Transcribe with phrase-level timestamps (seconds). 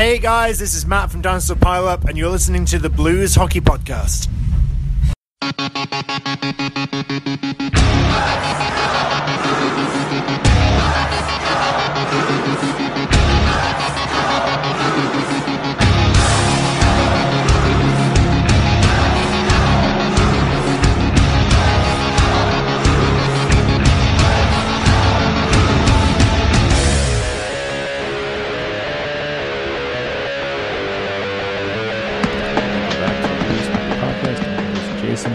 [0.00, 3.34] Hey guys, this is Matt from Dinosaur Pile Up, and you're listening to the Blues
[3.34, 4.30] Hockey Podcast.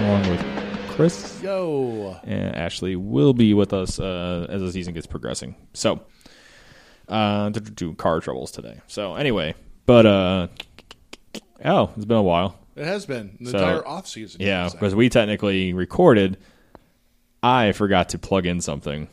[0.05, 0.45] Along with
[0.91, 2.19] Chris Yo.
[2.23, 5.55] and Ashley, will be with us uh, as the season gets progressing.
[5.73, 6.01] So,
[7.07, 8.81] uh, to do car troubles today.
[8.87, 9.55] So, anyway,
[9.85, 10.47] but uh,
[11.63, 12.57] oh, it's been a while.
[12.75, 14.41] It has been the So, entire off season.
[14.41, 16.37] Yeah, because we technically recorded.
[17.41, 19.07] I forgot to plug in something.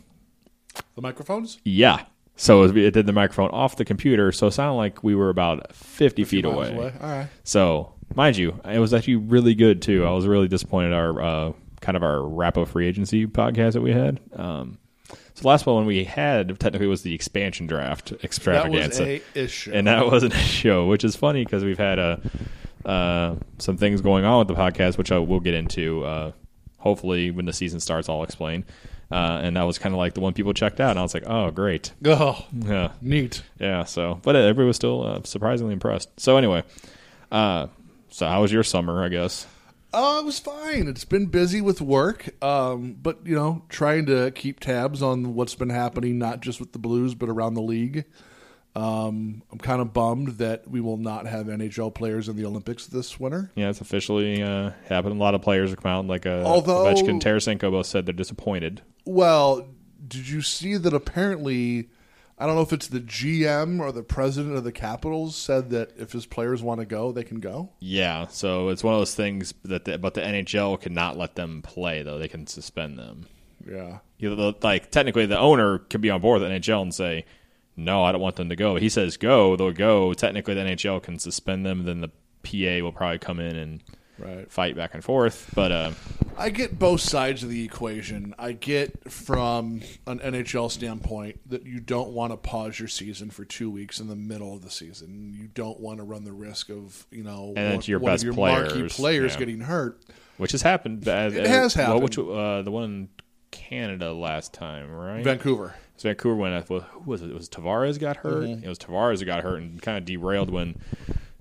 [0.94, 1.58] the microphones.
[1.64, 2.04] Yeah.
[2.36, 5.74] So it did the microphone off the computer, so it sounded like we were about
[5.74, 6.92] 50 feet Miles away.
[7.00, 7.28] All right.
[7.44, 10.04] So, mind you, it was actually really good too.
[10.04, 13.80] I was really disappointed our uh, kind of our wrap up free agency podcast that
[13.82, 14.20] we had.
[14.34, 14.78] Um,
[15.34, 19.22] so the last one we had technically was the expansion draft That was extravaganza, a
[19.34, 19.72] issue.
[19.72, 22.20] and that wasn't a show, which is funny because we've had a
[22.84, 26.04] uh, some things going on with the podcast, which I will get into.
[26.04, 26.32] Uh,
[26.78, 28.64] hopefully, when the season starts, I'll explain.
[29.10, 31.12] Uh, and that was kind of like the one people checked out, and I was
[31.14, 33.42] like, "Oh, great, oh, yeah." neat.
[33.58, 36.08] Yeah, so but everybody was still uh, surprisingly impressed.
[36.18, 36.62] So anyway,
[37.30, 37.66] uh,
[38.12, 39.02] so how was your summer?
[39.02, 39.46] I guess.
[39.94, 40.88] Oh, it was fine.
[40.88, 45.54] It's been busy with work, um, but you know, trying to keep tabs on what's
[45.54, 48.04] been happening, not just with the Blues, but around the league.
[48.74, 52.86] Um, I'm kind of bummed that we will not have NHL players in the Olympics
[52.86, 53.50] this winter.
[53.54, 55.14] Yeah, it's officially uh, happened.
[55.14, 58.06] A lot of players have come out, like uh, Although- Ovechkin, and Tarasenko both said
[58.06, 58.80] they're disappointed.
[59.04, 59.68] Well,
[60.08, 61.90] did you see that apparently
[62.42, 65.92] I don't know if it's the GM or the president of the Capitals said that
[65.96, 67.70] if his players want to go, they can go?
[67.78, 71.62] Yeah, so it's one of those things that, the, but the NHL cannot let them
[71.62, 73.26] play though; they can suspend them.
[73.64, 73.98] Yeah.
[74.18, 77.26] You know, like technically, the owner can be on board with the NHL and say,
[77.76, 80.12] "No, I don't want them to go." He says, "Go," they'll go.
[80.12, 81.84] Technically, the NHL can suspend them.
[81.84, 82.10] Then the
[82.42, 83.82] PA will probably come in and
[84.22, 84.50] Right.
[84.50, 85.50] fight back and forth.
[85.54, 85.90] But uh,
[86.38, 88.34] I get both sides of the equation.
[88.38, 93.44] I get from an NHL standpoint that you don't want to pause your season for
[93.44, 95.34] two weeks in the middle of the season.
[95.38, 98.22] You don't want to run the risk of you know And one, your one best
[98.22, 99.38] of your marquee players, players yeah.
[99.38, 100.00] getting hurt.
[100.36, 101.06] which has happened.
[101.06, 102.02] It has Well, happened.
[102.04, 103.08] which uh, the one in
[103.50, 105.22] Canada last time, right?
[105.22, 105.74] Vancouver.
[105.96, 106.70] So Vancouver went.
[106.70, 107.30] Well, who was it?
[107.30, 108.44] It was Tavares got hurt.
[108.44, 108.64] Mm-hmm.
[108.64, 110.80] It was Tavares who got hurt and kind of derailed when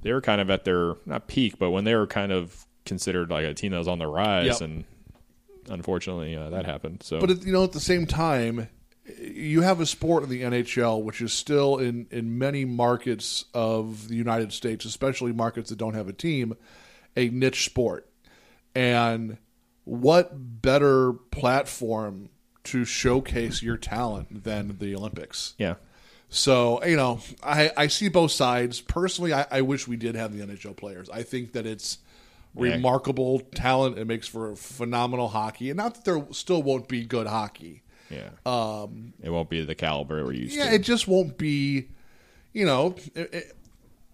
[0.01, 3.29] they were kind of at their not peak, but when they were kind of considered
[3.29, 4.61] like a team that was on the rise, Yep.
[4.61, 4.83] and
[5.69, 7.03] unfortunately uh, that happened.
[7.03, 8.67] So, But at, you know, at the same time,
[9.19, 14.07] you have a sport in the NHL which is still in in many markets of
[14.07, 16.55] the United States, especially markets that don't have a team,
[17.15, 18.07] a niche sport.
[18.73, 19.37] And
[19.83, 22.29] what better platform
[22.65, 25.55] to showcase your talent than the Olympics?
[25.57, 25.75] yeah,
[26.29, 28.79] So, you know, I, I see both sides.
[28.81, 31.09] Personally, I, I wish we did have the NHL players.
[31.09, 31.97] I think that it's
[32.55, 33.97] Remarkable talent.
[33.97, 35.69] It makes for phenomenal hockey.
[35.69, 37.83] And not that there still won't be good hockey.
[38.09, 38.29] yeah.
[38.45, 40.75] Um, it won't be the caliber we're used Yeah, to.
[40.75, 41.87] it just won't be,
[42.53, 42.95] you know.
[43.15, 43.57] It, it-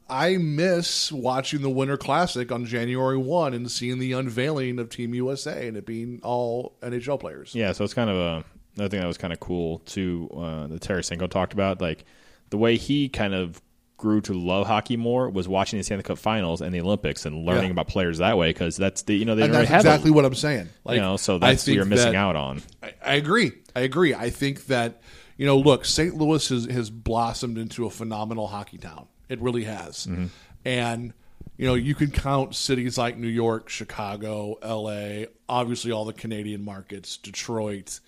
[0.09, 5.13] I miss watching the Winter Classic on January 1 and seeing the unveiling of Team
[5.13, 7.53] USA and it being all NHL players.
[7.53, 8.45] Yeah, so it's kind of a
[8.77, 10.29] another thing that was kind of cool too.
[10.33, 12.05] Uh, that Tarasenko talked about, like
[12.51, 13.61] the way he kind of
[13.97, 17.45] grew to love hockey more was watching the Stanley Cup Finals and the Olympics and
[17.45, 17.71] learning Yeah.
[17.71, 20.23] about players that way because that's the you know they And don't that's exactly what
[20.23, 20.69] I'm saying.
[20.83, 22.61] Like, you know so that's what you're missing that- out on.
[22.81, 23.51] I, I agree.
[23.75, 24.13] I agree.
[24.13, 25.01] I think that
[25.37, 26.15] you know, look, St.
[26.15, 29.07] Louis has, has blossomed into a phenomenal hockey town.
[29.29, 30.27] It really has, mm-hmm.
[30.65, 31.13] and
[31.57, 36.63] you know, you can count cities like New York, Chicago, L.A., obviously all the Canadian
[36.63, 37.99] markets, Detroit,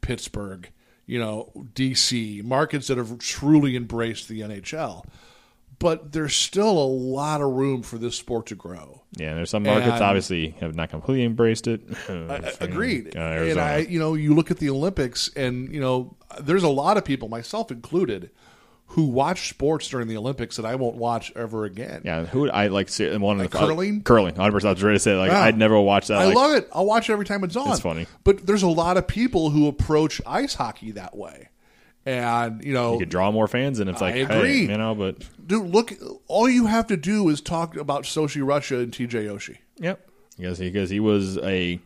[0.00, 0.68] Pittsburgh,
[1.06, 2.42] you know, D.C.
[2.44, 5.04] markets that have truly embraced the NHL.
[5.78, 9.02] But there's still a lot of room for this sport to grow.
[9.12, 11.82] Yeah, there's some markets And- obviously have not completely embraced it.
[12.08, 13.14] I- Agreed.
[13.14, 16.68] Uh, and I, you know, you look at the Olympics, and you know, there's a
[16.68, 18.30] lot of people, myself included,
[18.90, 22.02] who watch sports during the Olympics that I won't watch ever again.
[22.04, 22.88] yeah, who would I like?
[22.88, 24.02] See, one of the curling?
[24.02, 24.68] curling, hundred percent.
[24.70, 25.42] I was ready to say like Yeah.
[25.42, 26.18] I'd never watch that.
[26.18, 26.68] I like, love it.
[26.72, 27.70] I'll watch it every time it's on.
[27.72, 28.06] It's funny.
[28.24, 31.48] but there's a lot of people who approach ice hockey that way,
[32.06, 34.60] and you know, You could draw more fans, and it's like, I hey, agree.
[34.62, 35.16] you know, but
[35.46, 35.92] dude, look,
[36.28, 39.58] all you have to do is talk about Sochi Russia and TJ Oshie.
[39.78, 40.08] Yep.
[40.38, 41.80] Because he, because he was a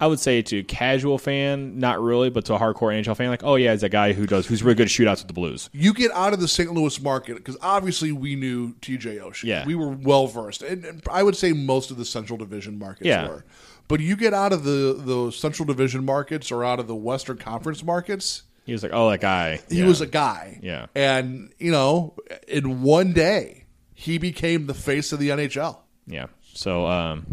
[0.00, 3.30] I would say to a casual fan, not really, but to a hardcore NHL fan,
[3.30, 5.32] like, oh yeah, he's a guy who does who's really good at shootouts with the
[5.34, 5.70] Blues.
[5.72, 6.72] You get out of the St.
[6.72, 9.44] Louis market because obviously we knew TJ Oshie.
[9.44, 9.64] Yeah.
[9.64, 13.06] we were well versed, and, and I would say most of the Central Division markets
[13.06, 13.28] Yeah.
[13.28, 13.44] were.
[13.86, 17.36] But you get out of the the Central Division markets or out of the Western
[17.38, 19.60] Conference markets, He was like, oh, that guy.
[19.68, 19.86] he Yeah.
[19.86, 20.58] was a guy.
[20.62, 20.86] Yeah.
[20.94, 22.14] and you know,
[22.48, 23.64] in one day,
[23.94, 25.78] he became the face of the NHL.
[26.06, 26.26] Yeah.
[26.54, 27.26] So um,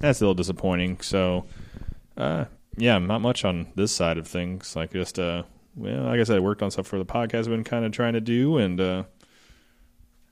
[0.00, 1.00] that's a little disappointing.
[1.00, 1.44] So,
[2.16, 2.46] uh,
[2.76, 4.74] yeah, not much on this side of things.
[4.76, 5.42] Like just, uh,
[5.76, 7.92] well, like I said, I worked on stuff for the podcast I've been kind of
[7.92, 9.02] trying to do, and uh,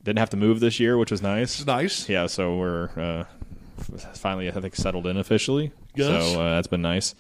[0.04, 1.58] didn't have to move this year, which was nice.
[1.58, 2.08] It's nice.
[2.08, 3.24] Yeah, so we're uh,
[4.14, 5.72] finally, I think, settled in officially.
[5.94, 6.06] Yes.
[6.32, 7.14] So uh, that's been nice.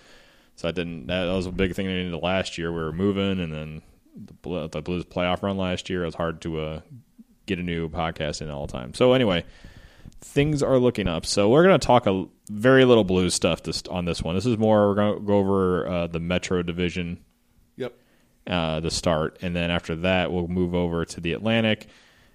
[0.56, 1.06] So I didn't.
[1.06, 2.72] That, was a big thing into the last year.
[2.72, 3.82] We were moving, and then
[4.42, 6.02] the, the Blues playoff run last year.
[6.02, 6.80] It was hard to uh,
[7.44, 8.94] get a new podcast in all the time.
[8.94, 9.44] So anyway,
[10.20, 11.26] things are looking up.
[11.26, 14.34] So we're going to talk a very little Blues stuff this, on this one.
[14.34, 17.22] This is more we're going to go over uh, the Metro division
[17.76, 17.92] Yep.
[18.46, 21.86] uh, to start, and then after that we'll move over to the Atlantic,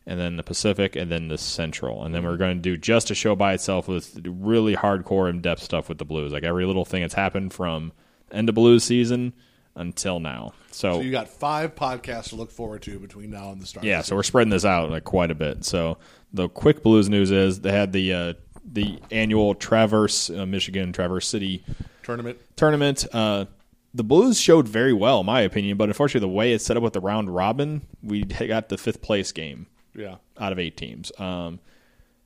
[0.06, 3.10] and then the Pacific, and then the Central, and then we're going to do just
[3.10, 6.86] a show by itself with really hardcore, in-depth stuff with the Blues, like every little
[6.86, 7.92] thing that's happened from
[8.32, 9.34] end of Blues season
[9.76, 10.54] until now.
[10.72, 13.86] So, So you got five podcasts to look forward to between now and the start.
[13.86, 15.64] yeah, the so we're spreading this out like quite a bit.
[15.66, 15.98] So
[16.34, 18.34] the quick Blues news is they had the uh,
[18.64, 21.64] the annual Traverse uh, Michigan Traverse City
[22.04, 22.38] tournament.
[22.56, 23.06] tournament.
[23.14, 23.46] Uh,
[23.94, 26.84] the Blues showed very well, in my opinion, but unfortunately, the way it's set up
[26.84, 30.16] with the round robin, we got the fifth place game Yeah.
[30.40, 31.12] out of eight teams.
[31.20, 31.60] Um,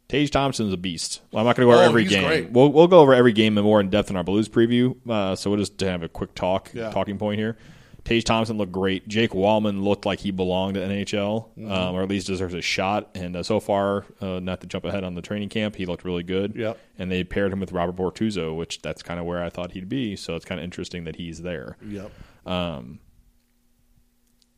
[0.07, 1.21] Tage Thompson's a beast.
[1.31, 2.25] Well, I'm not going to go over Oh, every game.
[2.27, 2.51] great.
[2.51, 4.95] We'll we'll go over every game in more in depth in our Blues preview.
[5.09, 6.91] Uh, so we'll just have a quick talk, Yeah.
[6.91, 7.57] talking point here.
[8.03, 9.07] Tage Thompson looked great.
[9.07, 11.71] Jake Walman looked like he belonged to NHL, Mm-hmm.
[11.71, 13.09] um, or at least deserves a shot.
[13.15, 16.03] And uh, so far, uh, not to jump ahead on the training camp, he looked
[16.05, 16.55] really good.
[16.55, 16.77] Yep.
[16.99, 19.89] And they paired him with Robert Bortuzzo, which that's kind of where I thought he'd
[19.89, 20.15] be.
[20.15, 21.77] So it's kind of interesting that he's there.
[21.83, 22.11] Yep.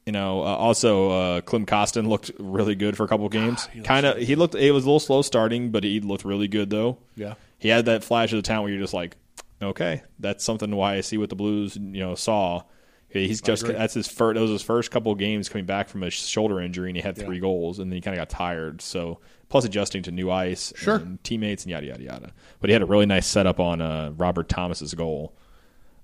[0.07, 3.67] You know, uh, also uh, Klim Kostin looked really good for a couple games.
[3.73, 4.55] he kind of, he looked.
[4.55, 6.97] It was a little slow starting, but he looked really good though.
[7.17, 7.33] Yeah.
[7.59, 9.17] He had that flash of the talent where you're just like,
[9.61, 12.63] okay, that's something why I see what the Blues you know saw.
[13.09, 14.35] He's just that's his first.
[14.35, 17.01] That was his first couple of games coming back from a shoulder injury, and he
[17.03, 17.25] had Yeah.
[17.25, 18.81] three goals, and then he kind of got tired.
[18.81, 19.19] So
[19.49, 20.95] plus adjusting to new ice, Sure.
[20.97, 22.31] and teammates, and yada yada yada.
[22.61, 25.33] But he had a really nice setup on uh, Robert Thomas's goal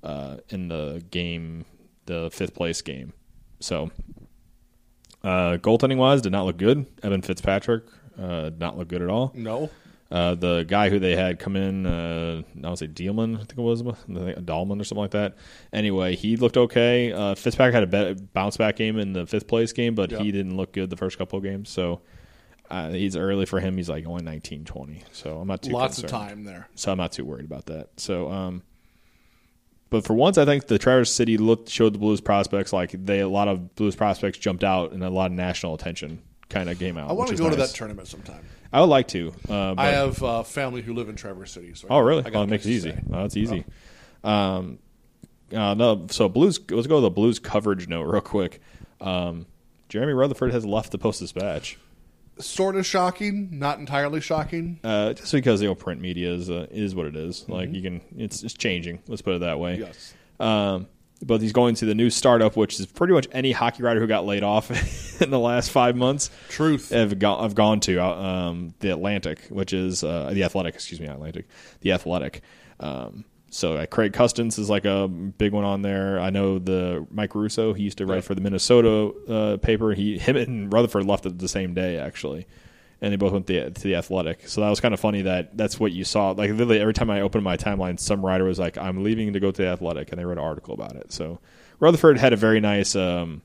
[0.04, 1.64] uh, in the game,
[2.06, 3.14] the fifth place game.
[3.63, 3.92] So
[5.24, 6.86] uh, goaltending wise, did not look good.
[7.01, 7.83] Evan Fitzpatrick
[8.19, 9.31] uh, did not look good at all.
[9.33, 9.69] No.
[10.12, 13.57] Uh, the guy who they had come in, uh, I would say Dealman, I think
[13.57, 15.36] it was, Dahlman or something like that.
[15.71, 17.12] Anyway, he looked okay.
[17.12, 20.19] Uh, Fitzpatrick had a bounce back game in the fifth place game, but Yeah.
[20.19, 21.69] he didn't look good the first couple of games.
[21.69, 22.01] So
[22.69, 23.75] uh, he's early for him.
[23.77, 25.04] He's like only 19, 20.
[25.13, 26.13] So I'm not too Lots concerned.
[26.24, 26.68] of time there.
[26.75, 27.89] So I'm not too worried about that.
[27.98, 28.62] So, um,
[29.94, 33.19] but for once, I think the Traverse City looked showed the Blues prospects like they
[33.19, 36.19] a lot of Blues prospects jumped out and a lot of national attention
[36.50, 37.12] kind of came out.
[37.12, 38.44] I want to go to that tournament sometime.
[38.74, 39.31] I would like to.
[39.48, 41.75] Uh, but, I have uh, family who live in Traverse City.
[41.75, 42.24] So Oh, really?
[42.34, 42.92] Oh, it makes it easy.
[42.92, 43.66] Oh, that's easy.
[44.24, 44.80] Um,
[45.56, 46.60] uh, no, so Blues.
[46.72, 48.62] Let's go to the Blues coverage note real quick.
[49.00, 49.46] Um,
[49.89, 51.78] Jeremy Rutherford has left the Post Dispatch
[52.40, 54.80] Sort of shocking, not entirely shocking.
[54.84, 57.48] uh, just because the old print media is uh, is what it is.
[57.48, 59.04] Like you can, it's it's changing.
[59.08, 59.78] Let's put it that way.
[59.78, 60.14] Yes.
[60.40, 60.88] Um,
[61.22, 64.08] but he's going to the new startup, which is pretty much any hockey writer who
[64.08, 64.72] got laid off
[65.22, 66.90] in the last five months Truth.
[66.90, 70.74] have gone, have gone to uh, um, the Atlantic, which is uh, the Athletic.
[70.75, 71.48] Excuse me, Atlantic,
[71.82, 72.42] the Athletic.
[72.80, 76.19] Um, so uh, Craig Custance is like a big one on there.
[76.19, 77.74] I know the Mike Russo.
[77.74, 78.24] He used to write Right.
[78.24, 79.93] for the Minnesota uh, paper.
[79.93, 82.48] He him and Rutherford left it the same day actually,
[83.01, 84.48] and they both went the, to the Athletic.
[84.48, 86.31] So that was kind of funny that that's what you saw.
[86.31, 89.39] Like literally every time I opened my timeline, some writer was like, "I'm leaving to
[89.39, 91.12] go to the Athletic," and they wrote an article about it.
[91.13, 91.39] So
[91.79, 92.95] Rutherford had a very nice.
[92.95, 93.41] Um,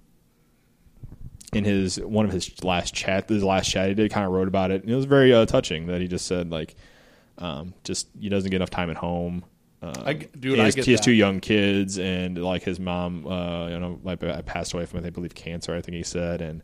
[1.53, 4.49] in his one of his last chat, his last chat he did, kind of wrote
[4.49, 6.75] about it, and it was very uh, touching that he just said like,
[7.39, 9.45] um, just he doesn't get enough time at home.
[9.81, 13.27] Um, I dude, he I has, he has two young kids, and like his mom,
[13.27, 15.75] uh, you know, like uh, passed away from I believe cancer.
[15.75, 16.63] I think he said, and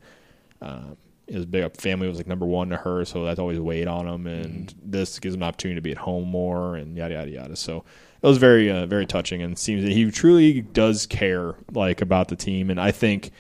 [0.61, 0.97] um,
[1.29, 4.27] his big family was like number one to her, so that's always weighed on him.
[4.27, 4.91] And Mm-hmm.
[4.91, 7.57] this gives him an opportunity to be at home more, and yada yada yada.
[7.57, 7.85] So
[8.23, 12.29] it was very uh, very touching, and seems that he truly does care like about
[12.29, 12.69] the team.
[12.71, 13.31] And I think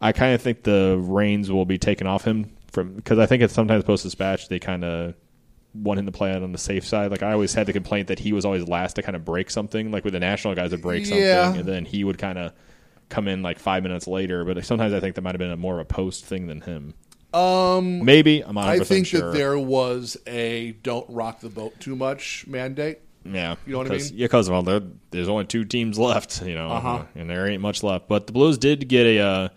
[0.00, 3.42] I kind of think the reins will be taken off him from because I think
[3.42, 5.14] it's sometimes post dispatch they kind of
[5.74, 7.10] want him to play out on the safe side.
[7.10, 9.50] Like I always had the complaint that he was always last to kind of break
[9.50, 11.54] something, like with the national guys would break something, Yeah.
[11.54, 12.52] and then he would kind of
[13.08, 14.44] come in like five minutes later.
[14.44, 16.60] But sometimes I think that might have been a more of a post thing than
[16.62, 16.94] him.
[17.34, 18.68] Um, Maybe I'm not.
[18.68, 19.20] I think sure.
[19.32, 23.00] that there was a "don't rock the boat too much" mandate.
[23.24, 24.10] Yeah, You know what I mean?
[24.14, 27.02] Yeah, because well, there, there's only two teams left, you know, Uh-huh.
[27.14, 28.08] and there ain't much left.
[28.08, 29.48] But the Blues did get a uh,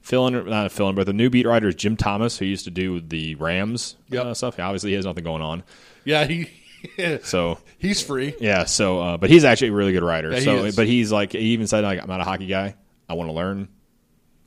[0.00, 2.44] fill in, not a fill in, but the new beat writer is Jim Thomas, who
[2.46, 4.24] used to do the Rams Yep.
[4.24, 4.58] uh, stuff.
[4.58, 5.62] Obviously, he has nothing going on,
[6.04, 6.48] Yeah, he
[7.22, 8.34] so he's free.
[8.40, 8.64] yeah.
[8.64, 10.30] So, uh, but he's actually a really good writer.
[10.32, 10.76] Yeah, he so, is.
[10.76, 12.74] but he's like, he even said, like, I'm not a hockey guy.
[13.08, 13.68] I want to learn.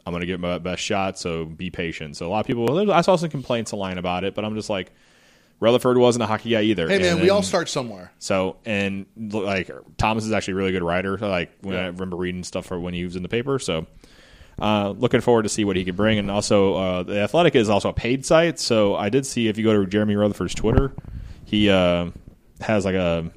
[0.05, 1.17] I'm going to get my best shot.
[1.19, 2.17] So be patient.
[2.17, 4.69] So a lot of people, I saw some complaints online about it, but I'm just
[4.69, 4.91] like,
[5.59, 6.89] Rutherford wasn't a hockey guy either.
[6.89, 8.11] Hey man, And we all start somewhere.
[8.19, 11.17] so and like Thomas is actually a really good writer.
[11.17, 13.59] Like when I remember reading stuff for when he was in the paper.
[13.59, 13.85] So
[14.59, 16.19] uh, looking forward to see what he can bring.
[16.19, 18.59] And also uh, the Athletic is also a paid site.
[18.59, 20.93] So I did see if you go to Jeremy Rutherford's Twitter,
[21.45, 22.11] he uh,
[22.61, 23.31] has like a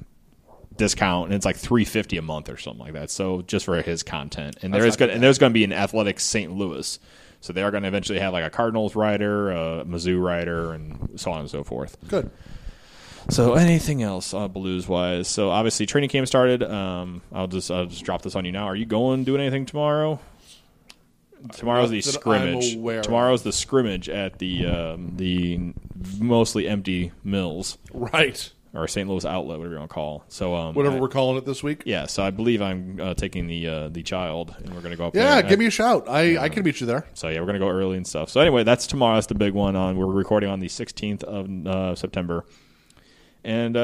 [0.77, 3.09] discount and it's like three fifty a month or something like that.
[3.09, 4.57] So just for his content.
[4.61, 6.51] And there is going and there's going to be an Athletic St.
[6.51, 6.99] Louis.
[7.39, 11.19] So they are going to eventually have like a Cardinals writer, a Mizzou writer, and
[11.19, 11.97] so on and so forth.
[12.07, 12.31] Good.
[13.29, 15.27] So anything else uh, blues wise?
[15.27, 16.63] So obviously training camp started.
[16.63, 18.65] Um, I'll just I'll just drop this on you now.
[18.65, 20.19] Are you going doing anything tomorrow?
[21.53, 23.03] Tomorrow's the Not that I'm scrimmage.
[23.05, 25.73] Tomorrow's the scrimmage at the um, the
[26.19, 28.51] mostly empty mills Right.
[28.73, 29.09] or St.
[29.09, 30.23] Louis outlet, whatever you want to call.
[30.27, 31.83] So um, Whatever I- we're calling it this week.
[31.85, 32.05] yeah.
[32.05, 35.15] So I believe I'm uh, taking the uh, the child, and we're gonna go up.
[35.15, 36.07] Yeah, give me a shout.
[36.09, 37.05] I, I can meet you there.
[37.13, 38.29] So yeah, we're gonna go early and stuff.
[38.29, 39.15] So anyway, that's tomorrow.
[39.15, 39.75] That's the big one.
[39.75, 42.45] On we're recording on the 16th of uh, September,
[43.43, 43.77] and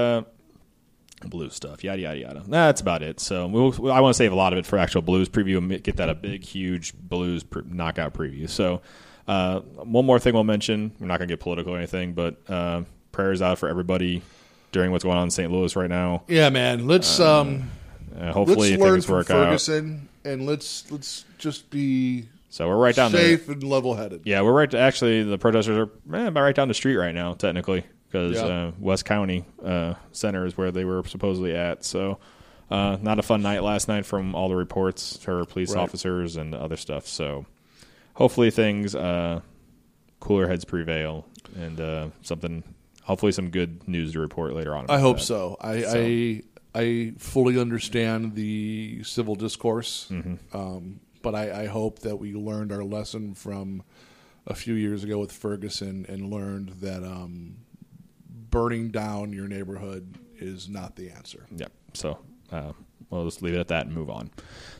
[1.25, 1.83] uh, blue stuff.
[1.83, 2.43] Yada yada yada.
[2.47, 3.19] That's about it.
[3.19, 5.83] So we'll, I want to save a lot of it for actual blues preview and
[5.83, 8.49] get that a big huge blues pre- knockout preview.
[8.49, 8.81] So
[9.27, 10.91] uh, one more thing we'll mention.
[10.99, 14.21] We're not gonna get political or anything, but uh, prayers out for everybody
[14.71, 15.51] during what's going on in St.
[15.51, 16.23] Louis right now.
[16.27, 16.87] Yeah, man.
[16.87, 17.69] Let's um
[18.19, 19.45] Uh, hopefully let's learn things from work out.
[19.45, 23.21] Ferguson and let's let's just be So we're right down there.
[23.37, 24.21] safe and level headed.
[24.25, 24.69] Yeah, we're right.
[24.71, 28.36] To, Actually, the protesters are eh, about right down the street right now, technically, because
[28.36, 28.46] Yeah.
[28.46, 31.84] uh, West County uh, Center is where they were supposedly at.
[31.84, 32.20] So,
[32.70, 35.82] uh, not a fun night last night from all the reports for police Right.
[35.82, 37.08] officers and other stuff.
[37.08, 37.48] So,
[38.13, 39.41] hopefully, things uh,
[40.20, 41.25] cooler heads prevail
[41.58, 42.63] and uh, something.
[43.01, 44.86] Hopefully, some good news to report later on.
[44.89, 45.24] I hope that.
[45.24, 45.58] so.
[45.60, 46.41] I, So- I
[46.75, 50.55] I fully understand the civil discourse, Mm-hmm.
[50.55, 53.82] um, but I, I hope that we learned our lesson from
[54.46, 57.58] a few years ago with Ferguson and learned that um,
[58.53, 61.48] burning down your neighborhood is not the answer.
[61.55, 61.72] Yep.
[61.93, 62.19] So
[62.51, 62.72] uh,
[63.10, 64.29] we'll just leave it at that and move on.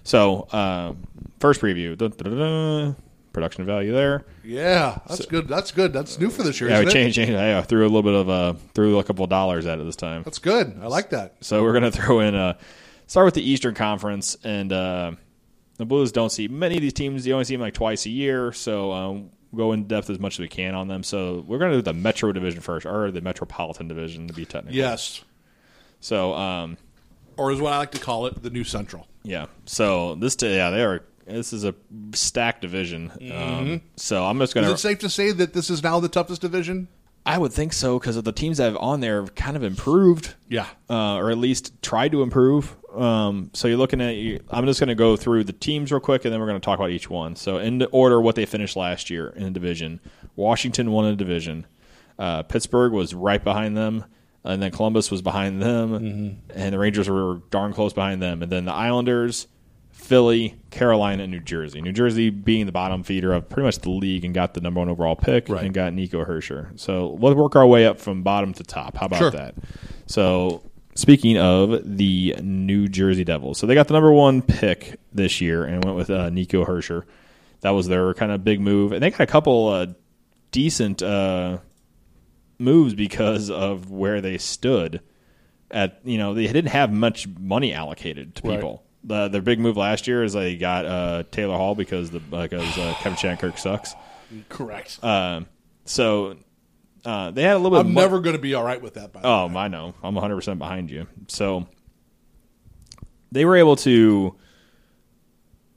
[0.04, 0.94] So uh,
[1.40, 2.96] first preview, dun, dun, dun.
[3.34, 4.26] production value there.
[4.44, 5.48] Yeah, that's good.
[5.48, 5.92] That's good.
[5.92, 6.70] That's new for this year.
[6.70, 7.18] Yeah, we changed.
[7.18, 9.84] I uh, threw a little bit of uh, threw a couple of dollars at it
[9.86, 10.22] this time.
[10.22, 10.78] That's good.
[10.80, 11.38] I like that.
[11.42, 12.60] So we're gonna throw in uh,
[13.08, 15.14] start with the Eastern Conference, and uh,
[15.78, 17.26] the Blues don't see many of these teams.
[17.26, 20.36] You only see them like twice a year, so um, go in depth as much
[20.36, 21.04] as we can on them.
[21.04, 24.76] So we're gonna do the Metro Division first, or the Metropolitan Division to be technical.
[24.76, 25.24] Yes,
[26.00, 26.78] So um,
[27.38, 29.08] or is what I like to call it, the new Central.
[29.24, 29.46] Yeah.
[29.66, 31.04] So this, yeah, they are.
[31.26, 31.74] This is a
[32.14, 33.12] stacked division.
[33.34, 34.60] Um, so I'm just Mm-hmm.
[34.60, 34.74] Is gonna.
[34.74, 36.90] it safe to say that this is now the toughest division?
[37.26, 39.64] I would think so because of the teams that have on there have kind of
[39.64, 40.36] improved.
[40.50, 40.68] Yeah.
[40.90, 42.76] Uh, or at least tried to improve.
[42.96, 44.42] Um, so you're looking at.
[44.50, 46.66] I'm just going to go through the teams real quick, and then we're going to
[46.66, 47.36] talk about each one.
[47.36, 50.00] So in the order, what they finished last year in the division:
[50.36, 51.66] Washington won a division.
[52.20, 54.06] Uh, Pittsburgh was right behind them,
[54.44, 58.52] and then Columbus was behind them, and the Rangers were darn close behind them, and
[58.52, 59.48] then the Islanders,
[59.92, 61.82] Philly, Carolina, and New Jersey.
[61.82, 64.80] New Jersey being the bottom feeder of pretty much the league and got the number
[64.80, 65.64] one overall pick Right.
[65.66, 66.78] and got Nico Hischier.
[66.80, 68.98] So we'll work our way up from bottom to top.
[68.98, 69.32] How about Sure.
[69.32, 69.56] that?
[70.06, 70.62] So
[70.96, 75.64] speaking of the New Jersey Devils, so they got the number one pick this year
[75.66, 77.04] and went with uh, Nico Hischier.
[77.62, 79.88] That was their kind of big move, and they got a couple uh,
[80.52, 81.60] decent uh,
[82.60, 85.02] moves because of where they stood.
[85.72, 88.56] At you know they didn't have much money allocated to Right.
[88.58, 88.84] people.
[89.06, 92.78] The, their big move last year is they got uh, Taylor Hall because the because
[92.78, 93.94] uh, Kevin Shattenkirk sucks.
[94.50, 95.04] Correct.
[95.04, 95.48] Um,
[95.86, 96.38] so
[97.06, 97.86] uh, they had a little bit.
[97.88, 99.12] I'm never going to be all right with that.
[99.14, 99.56] By Oh, way.
[99.56, 99.94] I know.
[100.04, 101.08] I'm 100 percent behind you.
[101.28, 101.68] So
[103.32, 104.36] they were able to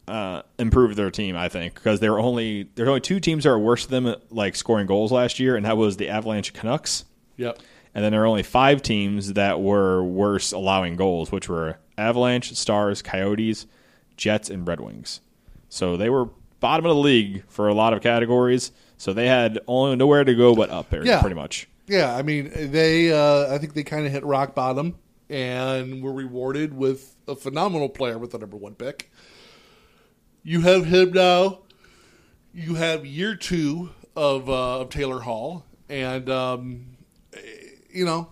[0.08, 3.44] uh, improve their team, I think, because there were only there were only two teams
[3.44, 6.52] that were worse than them like scoring goals last year, and that was the Avalanche
[6.52, 7.04] Canucks.
[7.36, 7.58] Yep.
[7.94, 12.54] And then there were only five teams that were worse allowing goals, which were Avalanche,
[12.54, 13.66] Stars, Coyotes,
[14.18, 15.20] Jets, and Red Wings.
[15.70, 16.28] So they were
[16.60, 18.70] bottom of the league for a lot of categories.
[18.98, 21.20] So they had only nowhere to go but up there, Yeah.
[21.20, 21.68] pretty much.
[21.86, 23.12] Yeah, I mean, they.
[23.12, 24.96] Uh, I think they kind of hit rock bottom
[25.30, 29.10] and were rewarded with a phenomenal player with the number one pick.
[30.42, 31.60] You have him now.
[32.54, 36.86] You have year two of uh, of Taylor Hall, and um,
[37.92, 38.30] you know,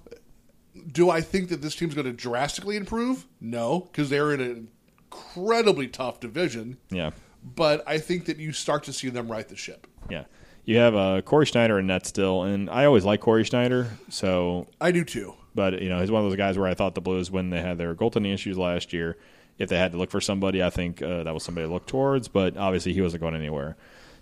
[0.91, 3.27] do I think that this team's going to drastically improve?
[3.41, 4.69] No, because they're in an
[5.05, 6.79] incredibly tough division.
[6.91, 7.11] Yeah,
[7.45, 9.87] But I think that you start to see them right the ship.
[10.11, 10.25] yeah.
[10.65, 13.89] You have uh, Cory Schneider in net still, and I always like Cory Schneider.
[14.09, 15.35] So, I do too.
[15.55, 17.61] but you know, he's one of those guys where I thought the Blues, when they
[17.61, 19.19] had their goaltending issues last year,
[19.59, 21.87] if they had to look for somebody, I think uh, that was somebody to look
[21.87, 22.29] towards.
[22.29, 23.77] But obviously, he wasn't going anywhere.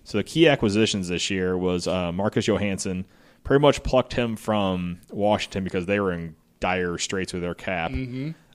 [0.05, 3.05] So the key acquisitions this year was uh, Marcus Johansson.
[3.45, 7.91] Pretty much plucked him from Washington because they were in dire straits with their cap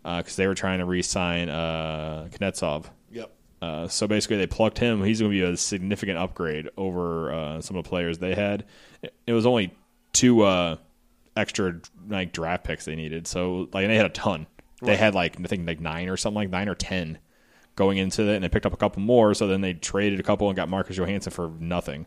[0.04, 2.86] because they were trying to re-sign uh, Kuznetsov.
[3.62, 5.04] Uh, so basically, they plucked him.
[5.04, 8.66] He's going to be a significant upgrade over uh, some of the players they had.
[9.02, 9.74] It- was only
[10.14, 10.78] two uh,
[11.36, 13.28] extra like draft picks they needed.
[13.28, 14.48] So like, they had a ton.
[14.82, 17.18] They had like I think like nine or something like nine or ten
[17.76, 19.34] going into it, and they picked up a couple more.
[19.34, 22.06] So then they traded a couple and got Marcus Johansson for nothing.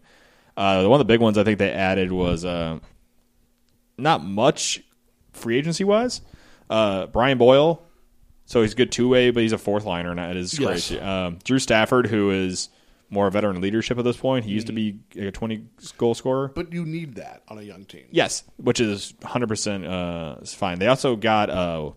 [0.56, 2.78] Uh, one of the big ones I think they added was uh,
[3.98, 4.82] not much
[5.32, 6.20] free agency wise.
[6.68, 7.82] Uh, Brian Boyle,
[8.50, 10.66] so he's a good two way, but he's a fourth liner, and that is Yes.
[10.88, 10.98] crazy.
[10.98, 12.68] Um, Drew Stafford, who is
[13.08, 15.66] more veteran leadership at this point, he used to be a twenty
[15.98, 16.48] goal scorer.
[16.52, 18.06] But you need that on a young team.
[18.10, 20.80] Yes, which is 100% uh, fine.
[20.80, 21.92] They also got uh,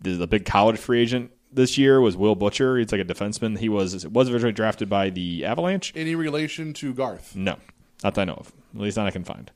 [0.00, 2.78] the, the big college free agent this year was Will Butcher.
[2.78, 3.58] He's like a defenseman.
[3.58, 5.92] He was was originally drafted by the Avalanche.
[5.94, 7.36] Any relation to Garth?
[7.36, 7.56] No,
[8.02, 8.52] not that I know of.
[8.74, 9.50] At least not I can find.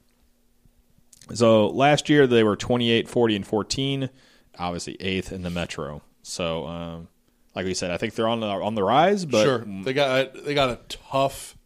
[1.32, 4.10] So last year they were 28, 40, and 14.
[4.58, 6.02] Obviously eighth in the Metro.
[6.28, 7.08] So um,
[7.54, 9.24] like we said, I think they're on the on the rise.
[9.24, 9.58] But sure.
[9.58, 11.56] They got they got a tough,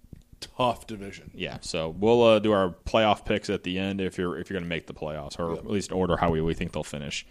[0.41, 1.31] tough division.
[1.35, 4.59] Yeah, so we'll uh, do our playoff picks at the end if you're if you're
[4.59, 7.27] going to make the playoffs, or at least order how we, we think they'll finish.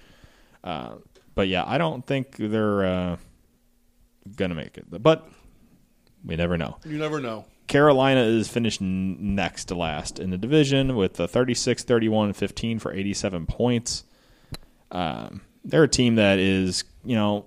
[0.63, 0.95] Uh,
[1.33, 3.17] but yeah, I don't think they're uh,
[4.35, 5.27] going to make it, but
[6.23, 6.77] we never know.
[6.85, 7.45] You never know.
[7.67, 12.93] Carolina is finished next to last in the division with a 36, 31, 15 for
[12.93, 14.03] 87 points.
[14.91, 17.46] Um, they're a team that is, you know,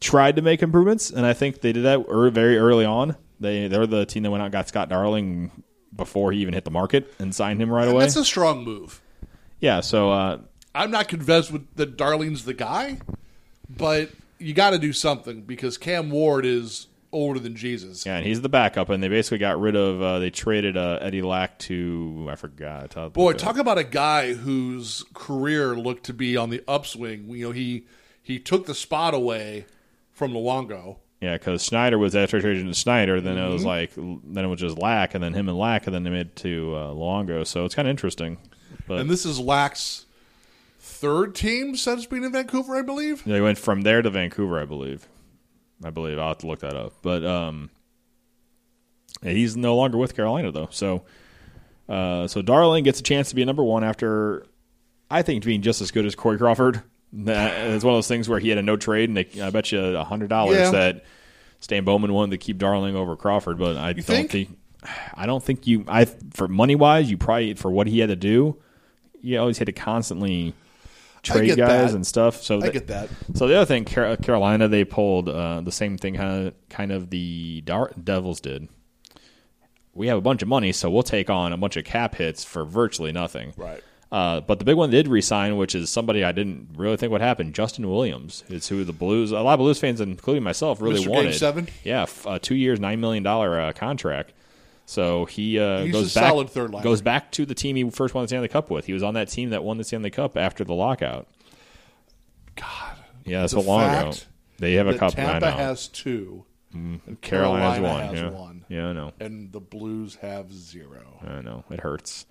[0.00, 3.16] tried to make improvements, and I think they did that very early on.
[3.40, 5.62] They they're the team that went out and got Scott Darling
[5.94, 8.00] before he even hit the market and signed him right away.
[8.00, 9.00] That's a strong move.
[9.60, 10.38] yeah, so uh,
[10.74, 12.98] I'm not convinced with that Darling's the guy,
[13.68, 18.04] but you got to do something because Cam Ward is older than Jesus.
[18.06, 20.00] yeah, and he's the backup, and they basically got rid of.
[20.02, 23.12] Uh, they traded uh, Eddie Lack to I forgot.
[23.12, 27.28] Boy, talk about a guy whose career looked to be on the upswing.
[27.30, 27.86] You know, he
[28.22, 29.66] he took the spot away
[30.12, 30.96] from Luongo.
[31.20, 33.66] Yeah, because Schneider was after trading to Schneider, then it was Mm-hmm.
[33.66, 36.26] like then it was just Lack, and then him and Lack, and then they made
[36.26, 37.42] it to uh, Longo.
[37.44, 38.36] So it's kind of interesting.
[38.86, 40.04] But And this is Lack's
[40.78, 43.24] third team since being in Vancouver, I believe.
[43.24, 45.08] they went from there to Vancouver, I believe.
[45.84, 46.94] I believe I'll have to look that up.
[47.02, 47.70] But um,
[49.22, 50.68] he's no longer with Carolina though.
[50.70, 51.04] So
[51.88, 54.46] uh, so Darling gets a chance to be a number one after
[55.10, 56.82] I think being just as good as Corey Crawford.
[57.16, 59.70] It's one of those things where he had a no trade, and they, I bet
[59.72, 60.70] you a hundred dollars Yeah.
[60.72, 61.04] that
[61.60, 63.58] Stan Bowman wanted to keep Darling over Crawford.
[63.58, 64.30] But I don't think?
[64.30, 64.58] think
[65.14, 68.16] I don't think you I for money wise you probably for what he had to
[68.16, 68.56] do,
[69.20, 70.54] you always had to constantly
[71.34, 71.94] trade guys that.
[71.96, 72.42] and stuff.
[72.42, 73.08] So I they- get that.
[73.34, 77.10] so the other thing, Carolina, they pulled uh, the same thing kind of, kind of
[77.10, 78.68] the Dar- Devils did.
[79.94, 82.44] We have a bunch of money, so we'll take on a bunch of cap hits
[82.44, 83.54] for virtually nothing.
[83.56, 83.82] Right.
[84.12, 87.20] Uh, but the big one did resign, which is somebody I didn't really think would
[87.22, 87.52] happen.
[87.52, 88.44] Justin Williams.
[88.48, 91.04] It's who the Blues, a lot of Blues fans, including myself, really Mr.
[91.06, 91.34] Game wanted.
[91.34, 91.68] Seven?
[91.82, 94.32] Yeah, uh, two years, nine million dollar uh, contract.
[94.88, 98.14] So he uh, goes a back, solid third goes back to the team he first
[98.14, 98.86] won the Stanley Cup with.
[98.86, 101.26] He was on that team that won the Stanley Cup after the lockout.
[102.54, 102.96] God.
[103.24, 104.12] Yeah, that's so long ago.
[104.58, 105.14] They have a cup.
[105.14, 108.02] Tampa has two, and Carolina has one.
[108.02, 108.30] has yeah.
[108.30, 108.64] one.
[108.68, 109.12] Yeah, I know.
[109.20, 111.20] and the Blues have zero.
[111.26, 111.64] I know.
[111.68, 112.24] It hurts.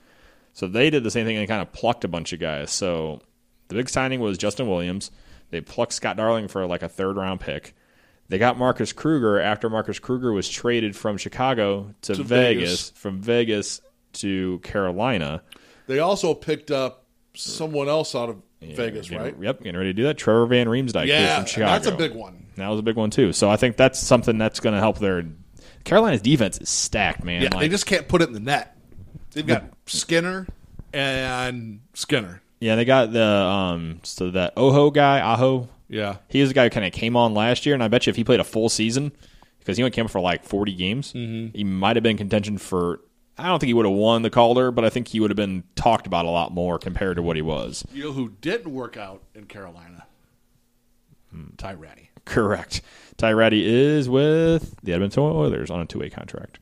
[0.53, 2.71] So they did the same thing and kind of plucked a bunch of guys.
[2.71, 3.21] So
[3.67, 5.11] the big signing was Justin Williams.
[5.49, 7.75] They plucked Scott Darling for like a third round pick.
[8.27, 12.89] They got Marcus Kruger after Marcus Kruger was traded from Chicago to, To Vegas, Vegas.
[12.95, 13.81] from Vegas
[14.13, 15.43] to Carolina.
[15.87, 19.35] They also picked up someone else out of Vegas, Getting- right?
[19.39, 20.17] Yep, getting ready to do that.
[20.17, 21.71] Trevor Van Riemsdyk Yeah, from Chicago.
[21.71, 22.47] that's a big one.
[22.55, 23.31] That was a big one too.
[23.33, 25.23] So I think that's something that's going to help their
[25.83, 27.43] Carolina's defense is stacked, man.
[27.43, 28.75] Yeah, Like- they just can't put it in the net.
[29.33, 30.47] They've got Skinner
[30.93, 32.41] and Skinner.
[32.59, 35.69] Yeah, they got the um so that Oho guy, Aho.
[35.87, 38.05] Yeah, He was a guy who kind of came on last year, and I bet
[38.07, 39.11] you if he played a full season,
[39.59, 41.55] because he only came for like forty games, Mm-hmm.
[41.57, 43.01] he might have been contention for.
[43.37, 45.35] I don't think he would have won the Calder, but I think he would have
[45.35, 47.83] been talked about a lot more compared to what he was.
[47.93, 50.05] you know who didn't work out in Carolina?
[51.31, 51.47] Hmm.
[51.57, 52.09] Ty Rattie.
[52.23, 52.81] Correct.
[53.17, 56.59] Ty Rattie is with the Edmonton Oilers on a two way contract.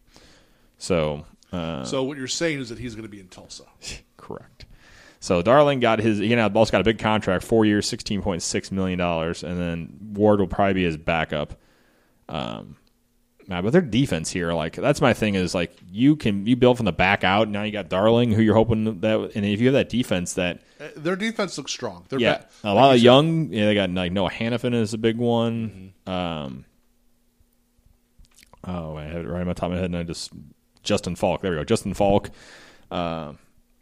[0.78, 3.64] So, uh, So what you're saying is that he's going to be in Tulsa.
[5.24, 6.20] So Darling got his.
[6.20, 9.58] He now also got a big contract, four years, sixteen point six million dollars, and
[9.58, 11.54] then Ward will probably be his backup.
[12.28, 12.76] Um,
[13.48, 16.88] but their defense here, like that's my thing is like you can you build from
[16.88, 17.48] the back out.
[17.48, 20.62] Now you got Darling, who you're hoping that, and if you have that defense that
[20.78, 22.06] Uh, Their defense looks strong.
[22.10, 23.54] They're yeah, a like lot you of said, young.
[23.54, 25.94] Yeah, they got like Noah Hanifin is a big one.
[26.06, 26.66] Um,
[28.66, 30.34] oh, I had it right on my top of my head, and I just
[30.84, 31.42] Justin Faulk.
[31.42, 32.30] There we go, Justin Faulk.
[32.92, 33.34] Uh,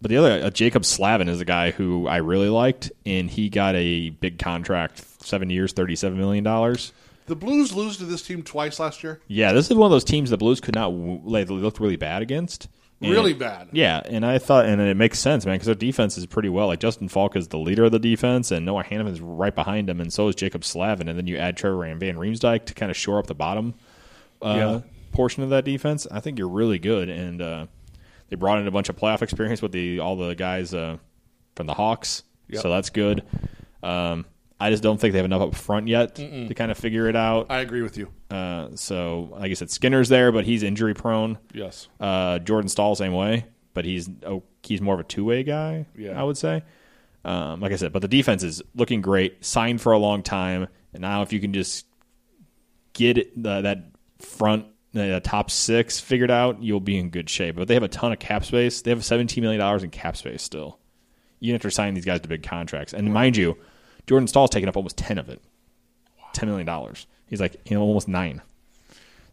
[0.01, 3.49] but the other, uh, Jaccob Slavin is a guy who I really liked, and he
[3.49, 6.91] got a big contract, seven years, thirty-seven million dollars.
[7.27, 9.21] The Blues lose to this team twice last year.
[9.27, 11.95] Yeah, this is one of those teams the Blues could not like, they looked really
[11.95, 12.67] bad against.
[12.99, 13.69] And- Really bad.
[13.71, 16.67] Yeah, and I thought, and it makes sense, man, because their defense is pretty well.
[16.67, 19.89] Like Justin Faulk is the leader of the defense, and Noah Hanifin is right behind
[19.89, 21.07] him, and so is Jaccob Slavin.
[21.07, 23.73] And then you add Trevor and Van Riemsdyk to kind of shore up the bottom
[24.41, 24.79] uh, Yeah.
[25.13, 26.05] portion of that defense.
[26.11, 27.65] I think you're really good, and uh,
[28.31, 30.97] they brought in a bunch of playoff experience with the all the guys uh,
[31.55, 32.61] from the Hawks, Yep.
[32.63, 33.23] so that's good.
[33.83, 34.25] Um,
[34.59, 37.15] I just don't think they have enough up front yet to kind of figure it
[37.15, 37.47] out.
[37.49, 38.09] I agree with you.
[38.29, 41.37] Uh, so, like I said, Skinner's there, but he's injury prone.
[41.53, 41.87] Yes.
[41.99, 45.85] Uh, Jordan Staal, same way, but he's oh, he's more of a two way guy.
[45.97, 46.19] Yeah.
[46.19, 46.63] I would say.
[47.25, 49.43] Um, like I said, but the defense is looking great.
[49.45, 51.85] Signed for a long time, and now if you can just
[52.93, 53.85] get it, the, that
[54.19, 57.55] front the top six figured out, you'll be in good shape.
[57.55, 58.81] But they have a ton of cap space.
[58.81, 60.79] They have seventeen million dollars in cap space still.
[61.39, 63.57] Even after signing these guys to big contracts, and mind you,
[64.05, 65.41] Jordan Staal's taking up almost ten of it.
[66.33, 67.07] Ten million dollars.
[67.27, 68.41] He's like you know almost nine.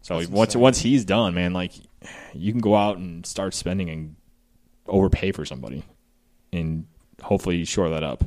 [0.01, 0.61] So That's once insane.
[0.61, 1.73] once he's done, man, like
[2.33, 4.15] you can go out and start spending and
[4.87, 5.83] overpay for somebody,
[6.53, 6.85] and
[7.21, 8.23] hopefully shore that up.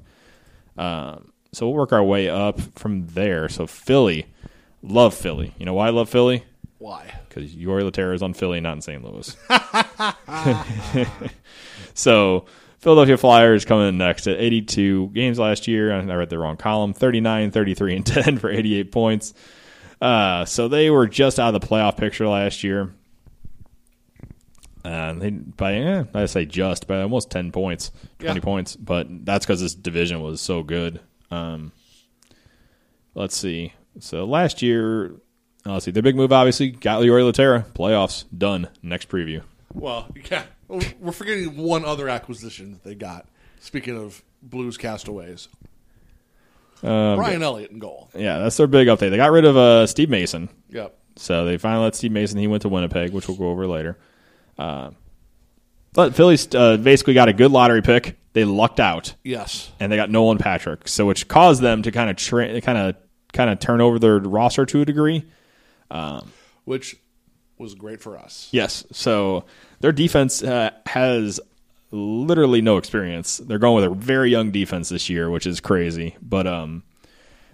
[0.77, 3.49] Um, so we'll work our way up from there.
[3.49, 4.27] So Philly,
[4.83, 5.55] love Philly.
[5.59, 6.45] You know why I love Philly?
[6.83, 7.15] Why?
[7.29, 9.05] Because Jori Lehtera is on Philly, not in St.
[9.05, 9.37] Louis.
[11.95, 12.45] so
[12.79, 15.93] Philadelphia Flyers coming in next at 82 games last year.
[15.93, 16.93] I read the wrong column.
[16.93, 19.35] 39, 33, and 10 for 88 points.
[20.01, 22.93] Uh, so they were just out of the playoff picture last year.
[24.85, 28.45] Uh, they by eh, I say just by almost ten points, twenty Yeah.
[28.45, 30.99] points, but that's because this division was so good.
[31.31, 31.71] Um,
[33.15, 33.75] let's see.
[34.01, 35.13] So last year,
[35.67, 35.91] uh, let's see.
[35.91, 37.65] Their big move, obviously, got Leroy Lehtera.
[37.73, 38.69] Playoffs done.
[38.83, 39.43] Next preview.
[39.75, 40.45] Well, yeah.
[40.69, 43.27] We're forgetting one other acquisition that they got.
[43.61, 45.49] Speaking of Blues castaways,
[46.83, 48.09] Um, Brian Elliott in goal.
[48.17, 49.11] yeah, that's their big update.
[49.11, 50.97] They got rid of uh, Steve Mason, Yep.
[51.17, 52.39] so they finally let Steve Mason.
[52.39, 53.99] He went to Winnipeg, which we'll go over later.
[54.59, 54.91] Uh,
[55.93, 58.19] but Philly's uh, basically got a good lottery pick.
[58.33, 59.15] They lucked out.
[59.23, 59.71] Yes.
[59.79, 62.97] and they got Nolan Patrick, so which caused them to kind of tra- kind of
[63.33, 65.25] kind of turn over their roster to a degree.
[66.65, 66.97] Which
[67.59, 68.49] was great for us.
[68.53, 69.45] Yes, so
[69.81, 71.41] their defense uh, has
[71.91, 73.37] literally no experience.
[73.39, 76.83] They're going with a very young defense this year, which is crazy, but um.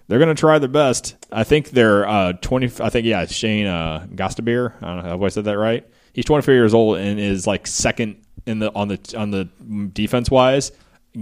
[0.07, 1.17] They're going to try their best.
[1.31, 2.83] I think they're uh, 20.
[2.83, 4.73] I think, yeah, Shane uh, Gostisbehere.
[4.83, 5.87] I don't know if I said that right.
[6.15, 9.51] He's 24 years old and is like second in the on the on the
[9.93, 10.73] defense wise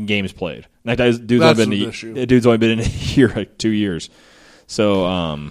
[0.04, 0.68] games played.
[0.84, 2.26] That dude's That's only been a- issue.
[2.26, 4.08] dude's only been in a year, like two years.
[4.68, 5.50] So, um,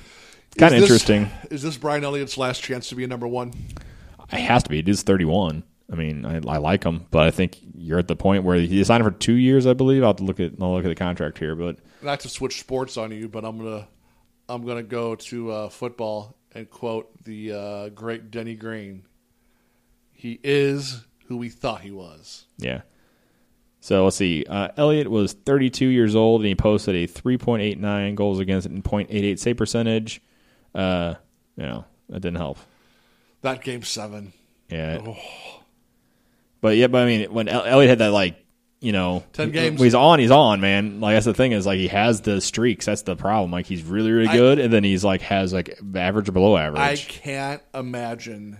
[0.57, 1.29] kind of interesting.
[1.49, 3.53] Is this Brian Elliott's last chance to be a number one?
[4.31, 4.81] It has to be.
[4.81, 5.63] Dude's 31.
[5.91, 8.83] I mean, I, I like him, but I think you're at the point where he
[8.83, 10.03] signed for two years, I believe.
[10.03, 13.11] I'll look at I'll look at the contract here, but Not to switch sports on
[13.11, 13.87] you, but I'm gonna
[14.49, 19.03] I'm gonna go to uh, football and quote the uh, great Denny Green.
[20.11, 22.45] He is who we thought he was.
[22.57, 22.81] yeah.
[23.81, 24.43] So let's see.
[24.49, 29.37] Uh, Elliott was 32 years old, and he posted a 3.89 goals against and .88
[29.37, 30.23] save percentage.
[30.75, 31.15] Uh,
[31.57, 32.57] you know that didn't help.
[33.41, 34.33] That game seven.
[34.69, 34.99] Yeah.
[35.05, 35.17] Oh.
[36.61, 38.43] But yeah, but I mean, when Elliot had that like,
[38.81, 39.81] you know, 10 games.
[39.81, 40.99] he's on, he's on, man.
[40.99, 42.85] Like that's the thing is like he has the streaks.
[42.87, 43.51] That's the problem.
[43.51, 46.57] Like he's really, really I- good, and then he's like has like average or below
[46.57, 46.79] average.
[46.81, 48.59] I can't imagine.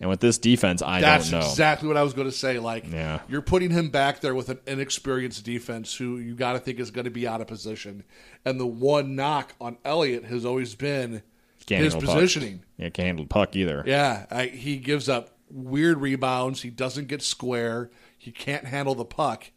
[0.00, 1.46] and with this defense, I That's don't know.
[1.46, 2.58] exactly what I was going to say.
[2.60, 3.20] Like, Yeah.
[3.28, 6.90] you're putting him back there with an inexperienced defense who you got to think is
[6.92, 8.04] going to be out of position.
[8.44, 11.22] And the one knock on Elliott has always been
[11.66, 12.20] Can't his handle puck.
[12.20, 12.62] positioning.
[12.76, 13.82] Yeah, can't handle puck either.
[13.86, 16.62] Yeah, I, he gives up weird rebounds.
[16.62, 17.90] He doesn't get square.
[18.18, 19.50] He can't handle the puck.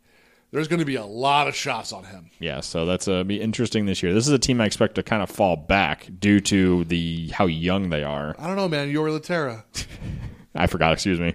[0.51, 2.29] There's going to be a lot of shots on him.
[2.39, 4.13] Yeah, so that's uh, be interesting this year.
[4.13, 7.45] This is a team I expect to kind of fall back due to the how
[7.45, 8.35] young they are.
[8.39, 8.93] I don't know, man.
[8.93, 9.63] Jori Lehtera
[10.55, 10.93] I forgot.
[10.93, 11.33] Excuse me.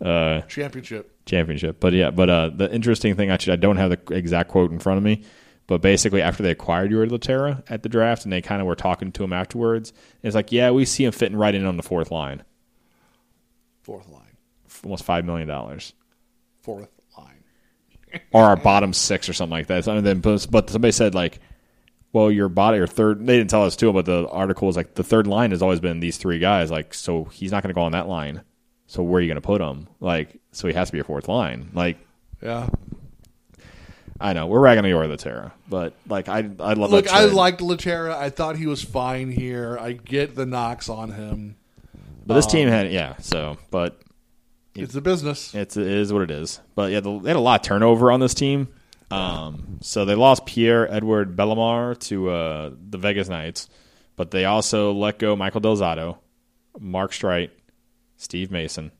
[0.00, 1.14] Uh, championship.
[1.26, 1.78] championship.
[1.78, 4.78] But yeah, but uh, the interesting thing, actually, I don't have the exact quote in
[4.80, 5.22] front of me,
[5.70, 8.74] but basically after they acquired Yuri Lehtera at the draft and they kind of were
[8.74, 11.82] talking to him afterwards, it's like, yeah, we see him fitting right in on the
[11.84, 12.42] fourth line,
[13.84, 14.36] Fourth line.
[14.82, 15.92] almost five million dollars.
[16.62, 17.44] Fourth line.
[18.32, 19.84] or our bottom six or something like that.
[19.84, 21.38] So, and then, but somebody said like,
[22.12, 23.24] well, your body, your third.
[23.24, 25.78] They didn't tell us too, but the article was like the third line has always
[25.78, 26.68] been these three guys.
[26.68, 28.42] Like, so he's not going to go on that line.
[28.88, 29.86] So where are you going to put him?
[30.00, 31.70] Like, so he has to be a fourth line.
[31.74, 31.98] Like,
[32.42, 32.68] Yeah.
[34.20, 37.60] I know we're ragging on Jori Lehtera, but like I I love Look, I liked
[37.60, 38.14] Lehtera.
[38.14, 39.78] I thought he was fine here.
[39.80, 41.56] I get the knocks on him.
[42.26, 43.16] but this team had yeah.
[43.20, 44.00] So, but
[44.74, 45.54] It's a business.
[45.54, 46.60] It's it is what it is.
[46.74, 48.68] But yeah, the, they had a lot of turnover on this team.
[49.10, 53.68] Um, so they lost Pierre Edward Bellemare to uh, the Vegas Knights,
[54.16, 56.18] but they also let go Michael Del Zotto,
[56.78, 57.50] Mark Streit,
[58.16, 58.92] Steve Mason,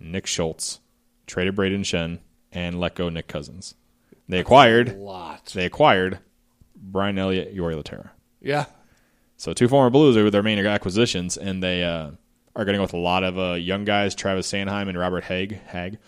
[0.00, 0.80] Nick Schultz,
[1.26, 2.18] traded Brayden Schenn,
[2.50, 3.74] and let go Nick Cousins.
[4.32, 5.46] They A acquired lot.
[5.54, 6.18] they acquired
[6.74, 8.10] Brian Elliott, Jori Lehtera.
[8.40, 8.64] Yeah.
[9.36, 12.10] So two former Blues are their main acquisitions, and they uh,
[12.56, 14.14] are going to go with a lot of uh, young guys.
[14.14, 15.98] Travis Sanheim and Robert Haig Hag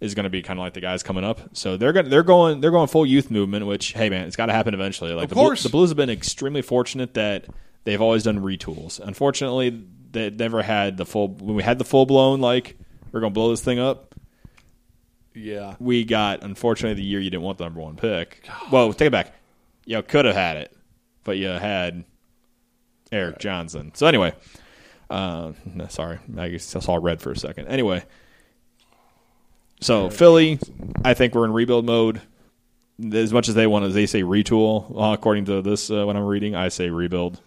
[0.00, 1.40] is going to be kind of like the guys coming up.
[1.56, 3.66] So they're going they're going they're going full youth movement.
[3.66, 5.12] Which hey man, it's got to happen eventually.
[5.12, 5.62] Like Of the, course.
[5.62, 7.46] the Blues have been extremely fortunate that
[7.84, 9.00] they've always done retools.
[9.00, 12.76] Unfortunately, they never had the full when we had the full blown like
[13.12, 14.14] we're going to blow this thing up.
[15.34, 15.76] Yeah.
[15.78, 18.48] We got unfortunately the year you didn't want the number one pick.
[18.70, 19.34] Well, take it back.
[19.86, 20.76] You could have had it,
[21.24, 22.04] but you had
[23.12, 23.92] Erik Johnson.
[23.94, 24.34] So anyway,
[25.08, 27.68] uh, no, sorry, I guess I saw red for a second.
[27.68, 28.04] Anyway,
[29.80, 30.58] so Philly,
[31.04, 32.20] I think we're in rebuild mode.
[33.12, 34.94] As much as they want to, they say retool.
[34.94, 37.40] Uh, according to this, uh, when I'm reading, I say rebuild.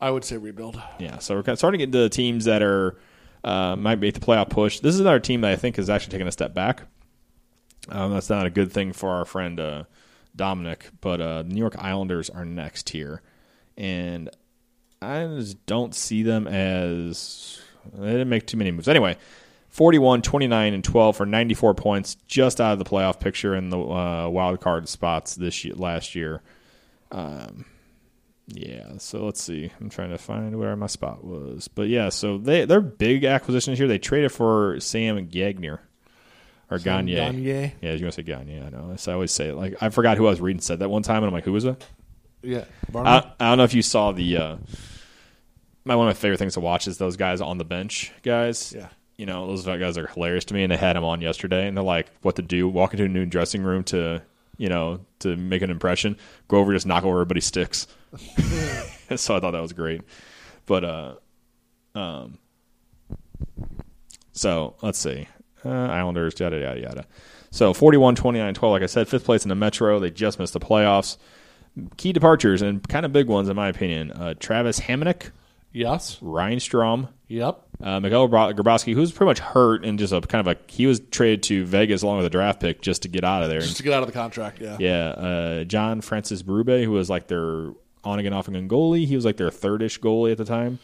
[0.00, 0.80] I would say rebuild.
[0.98, 2.96] Yeah, so we're kind of starting to get into teams that are
[3.44, 4.80] uh, might make the playoff push.
[4.80, 6.82] This is another team that I think is actually taking a step back.
[7.88, 9.84] Um, that's not a good thing for our friend uh,
[10.34, 13.22] Dominic, but uh, the New York Islanders are next here,
[13.76, 14.28] and
[15.00, 17.60] I just don't see them as
[17.92, 18.88] they didn't make too many moves.
[18.88, 19.16] Anyway,
[19.68, 23.78] 41, 29, and 12 for 94 points, just out of the playoff picture in the
[23.78, 26.42] uh, wild card spots this year, last year.
[27.12, 27.66] Um,
[28.48, 29.70] yeah, so let's see.
[29.80, 33.78] I'm trying to find where my spot was, but yeah, so they their big acquisitions
[33.78, 33.88] here.
[33.88, 35.80] They traded for Sam Gagner
[36.70, 37.14] or Gagne.
[37.14, 37.74] Gagne?
[37.80, 38.60] Yeah, I was gonna say Gagne.
[38.60, 38.94] I know.
[38.96, 39.54] So I always say it.
[39.54, 41.52] Like I forgot who I was reading said that one time, and I'm like, who
[41.52, 41.84] was it?
[42.42, 42.64] Yeah.
[42.94, 44.36] I, I don't know if you saw the.
[44.36, 44.56] Uh,
[45.84, 48.72] my one of my favorite things to watch is those guys on the bench, guys.
[48.76, 48.88] Yeah.
[49.16, 51.76] You know, those guys are hilarious to me, and they had them on yesterday, and
[51.76, 52.68] they're like, what to do?
[52.68, 54.20] Walk into a new dressing room to,
[54.58, 56.18] you know, to make an impression.
[56.48, 57.86] Go over, just knock over everybody's sticks.
[59.16, 60.02] so I thought that was great,
[60.66, 61.14] but uh,
[61.94, 62.38] um,
[64.32, 65.28] so let's see,
[65.66, 67.04] uh, Islanders, yada yada yada.
[67.50, 69.98] So 41, 29, 12, like I said, fifth place in the Metro.
[69.98, 71.16] They just missed the playoffs.
[71.96, 74.10] Key departures and kind of big ones in my opinion.
[74.12, 75.30] Uh, Travis Hamonic,
[75.72, 76.18] yes.
[76.22, 77.60] Ryan Strome, Yep.
[77.82, 80.86] uh, Miguel Gro- Grabovski, who's pretty much hurt and just a kind of a he
[80.86, 83.60] was traded to Vegas along with a draft pick just to get out of there.
[83.60, 84.60] Just to get out of the contract.
[84.60, 84.76] Yeah.
[84.80, 87.70] Yeah, uh, John Francis Berube, who was like their
[88.04, 89.06] on again, off again goalie.
[89.06, 90.78] He was like their third-ish goalie at the time.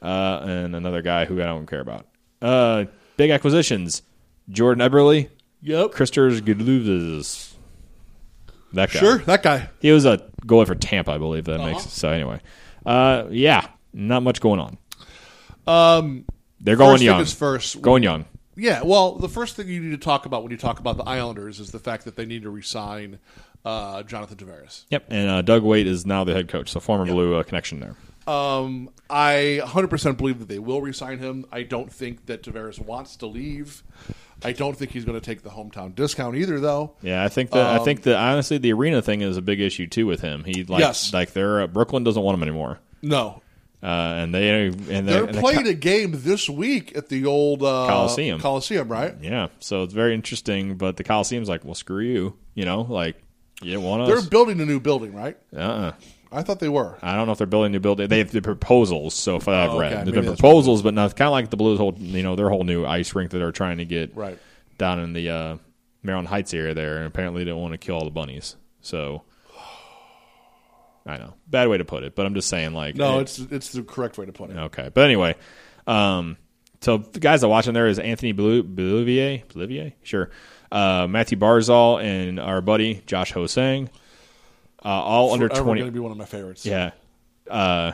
[0.00, 2.06] Uh, and another guy who I don't care about.
[2.40, 2.84] Uh,
[3.18, 4.00] big acquisitions:
[4.48, 5.28] Jordan Eberle,
[5.60, 5.92] Yep.
[5.92, 7.52] Kristers Gudlevskis.
[8.72, 8.98] That guy.
[9.00, 9.18] Sure.
[9.18, 9.68] That guy.
[9.80, 11.44] He was a goalie for Tampa, I believe.
[11.44, 11.70] That Uh-huh.
[11.72, 12.08] makes so.
[12.10, 12.40] Anyway,
[12.86, 14.78] uh, yeah, not much going on.
[15.66, 16.24] Um,
[16.60, 17.24] They're going young.
[17.26, 17.80] first.
[17.82, 18.24] Going young.
[18.56, 21.04] Yeah, well, the first thing you need to talk about when you talk about the
[21.04, 23.20] Islanders is the fact that they need to resign
[23.64, 24.84] uh, Jonathan Tavares.
[24.90, 25.04] Yep.
[25.10, 27.94] And uh, Doug Weight is now the head coach, so former Blue uh, connection there.
[28.28, 31.46] Um, I 100% believe that they will resign him.
[31.50, 33.82] I don't think that Tavares wants to leave.
[34.44, 36.92] I don't think he's going to take the hometown discount either, though.
[37.02, 39.86] Yeah, I think that I think that honestly the arena thing is a big issue
[39.86, 40.44] too with him.
[40.44, 41.12] He like Yes.
[41.12, 43.42] like they're uh, Brooklyn doesn't want him anymore, No,
[43.82, 47.62] uh, and they and they they're and playing a game this week at the old
[47.64, 48.38] uh, Coliseum.
[48.40, 49.14] Coliseum, right?
[49.20, 50.76] yeah, so it's very interesting.
[50.76, 53.16] But the Coliseum's like, well, screw you, you know, like
[53.60, 55.36] you want They're building a new building, right?
[55.56, 55.94] uh-uh.
[56.30, 56.98] I thought they were.
[57.02, 58.08] I don't know if they're building new building.
[58.08, 59.92] They have the proposals, so far I've Oh, read.
[59.94, 60.02] okay.
[60.04, 62.64] There's been proposals, but not kind of like the Blues whole, you know, their whole
[62.64, 64.38] new ice rink that they're trying to get Right.
[64.76, 65.56] down in the uh,
[66.02, 68.56] Maryland Heights area there, and apparently they don't want to kill all the bunnies.
[68.82, 69.22] So
[71.06, 73.38] I know, bad way to put it, but I'm just saying, like, No, it- it's
[73.38, 74.56] it's the correct way to put it.
[74.56, 74.90] okay.
[74.92, 75.36] But anyway,
[75.86, 76.36] um,
[76.82, 80.30] so the guys that are watching there is Anthony Beauvillier, Beauvillier, sure,
[80.70, 83.88] uh, Mathew Barzal, and our buddy Josh Ho-Sang,
[84.84, 85.80] uh, all under twenty.
[85.80, 86.64] going to be one of my favorites.
[86.66, 86.90] Yeah.
[87.50, 87.92] Uh,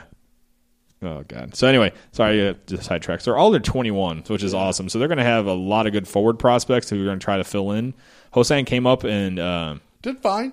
[1.02, 1.54] oh god.
[1.54, 3.20] So anyway, sorry uh, to sidetrack.
[3.20, 4.88] So they're all under 21, which is awesome.
[4.88, 7.24] So they're going to have a lot of good forward prospects who are going to
[7.24, 7.94] try to fill in.
[8.32, 10.52] Ho-Sang came up and uh, Did fine.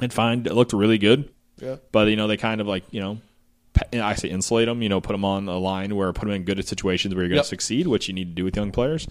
[0.00, 0.40] and fine.
[0.46, 1.76] it looked really good, Yeah.
[1.92, 3.18] but you know they kind of like you know.
[3.92, 6.44] I say insulate them, you know, put them on a line where put them in
[6.44, 9.06] good situations where you're going to succeed, which you need to do with young players.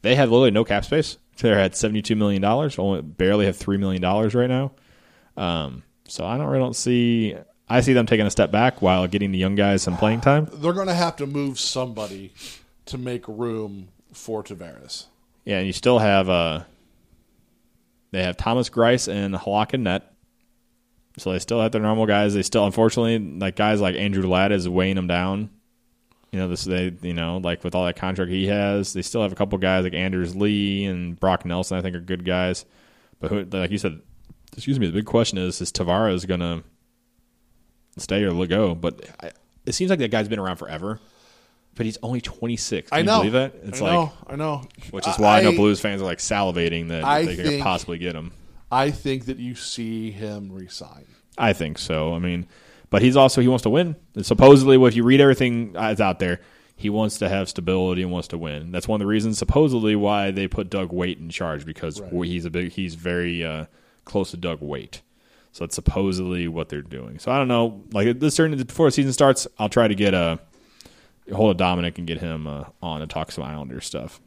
[0.00, 2.78] They have literally no cap space They're at seventy-two million dollars.
[2.78, 4.72] Only barely have three million dollars right now.
[5.36, 7.36] Um, so I don't really don't see.
[7.68, 10.48] I see them taking a step back while getting the young guys some playing time.
[10.52, 12.32] They're going to have to move somebody
[12.86, 15.06] to make room for Tavares.
[15.44, 16.62] Yeah, and you still have uh,
[18.12, 20.12] they have Thomas Greiss and Halak and Net.
[21.18, 22.34] So they still have their normal guys.
[22.34, 25.50] They still, unfortunately, like guys like Andrew Ladd is weighing them down.
[26.30, 29.22] You know, this they you know like with all that contract he has, they still
[29.22, 31.78] have a couple guys like Anders Lee and Brock Nelson.
[31.78, 32.66] I think are good guys,
[33.18, 34.00] but who, like you said,
[34.54, 34.86] excuse me.
[34.86, 36.62] The big question is: Is Tavares gonna
[37.98, 38.74] stay or go?
[38.74, 39.30] But I,
[39.64, 41.00] it seems like that guy's been around forever.
[41.74, 42.88] But he's only 26.
[42.88, 43.18] Can I you know.
[43.18, 43.54] believe that?
[43.64, 44.12] It's I like, know.
[44.28, 44.62] I know.
[44.92, 47.98] which is why I, know Blues fans are like salivating that I they could possibly
[47.98, 48.32] get him.
[48.72, 51.04] I think that you see him resign.
[51.36, 52.14] I think so.
[52.14, 52.46] I mean,
[52.88, 53.94] but he's also he wants to win.
[54.14, 56.40] And supposedly, if you read everything that's out there,
[56.76, 58.72] he wants to have stability and wants to win.
[58.72, 62.24] That's one of the reasons, supposedly, why they put Doug Weight in charge because Right.
[62.24, 63.66] he's a big he's very uh,
[64.06, 65.02] close to Doug Weight.
[65.52, 67.18] So that's supposedly what they're doing.
[67.18, 67.82] So I don't know.
[67.92, 70.38] Like this certain before the season starts, I'll try to get a
[71.32, 74.20] hold of Dominic and get him uh, on to talk some Islander stuff.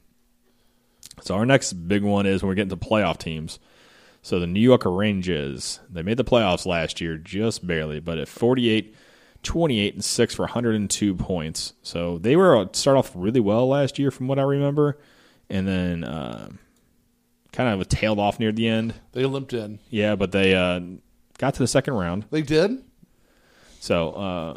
[1.22, 3.60] So our next big one is when we're getting to playoff teams.
[4.22, 8.28] So the New York Rangers, they made the playoffs last year just barely, but at
[8.28, 8.94] 48,
[9.44, 11.74] 28 and 6 for 102 points.
[11.82, 14.98] So they were uh, start off really well last year from what I remember
[15.50, 16.50] and then uh,
[17.52, 18.94] kind of tailed off near the end.
[19.12, 19.80] They limped in.
[19.90, 20.80] Yeah, but they uh,
[21.38, 22.26] got to the second round.
[22.32, 22.84] They did.
[23.80, 24.54] So uh,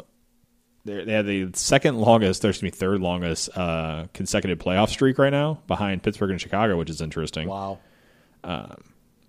[0.85, 5.31] they they had the second longest, excuse me, third longest uh, consecutive playoff streak right
[5.31, 7.47] now, behind Pittsburgh and Chicago, which is interesting.
[7.47, 7.79] Wow.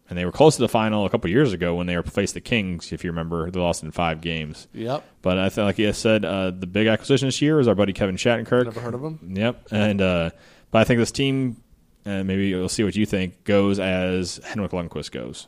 [0.07, 2.35] And they were close to the final a couple years ago when they were faced
[2.35, 2.93] the Kings.
[2.93, 4.69] If you remember, they lost in five games.
[4.75, 5.03] Yep.
[5.23, 7.95] But I think, like you said, uh, the big acquisition this year is our buddy
[7.95, 8.65] Kevin Shattenkirk.
[8.65, 9.19] Never heard of him.
[9.35, 9.69] Yep.
[9.71, 10.31] And uh,
[10.71, 11.57] but I think this team,
[12.05, 15.47] and maybe we'll see what you think, goes as Henrik Lundqvist goes.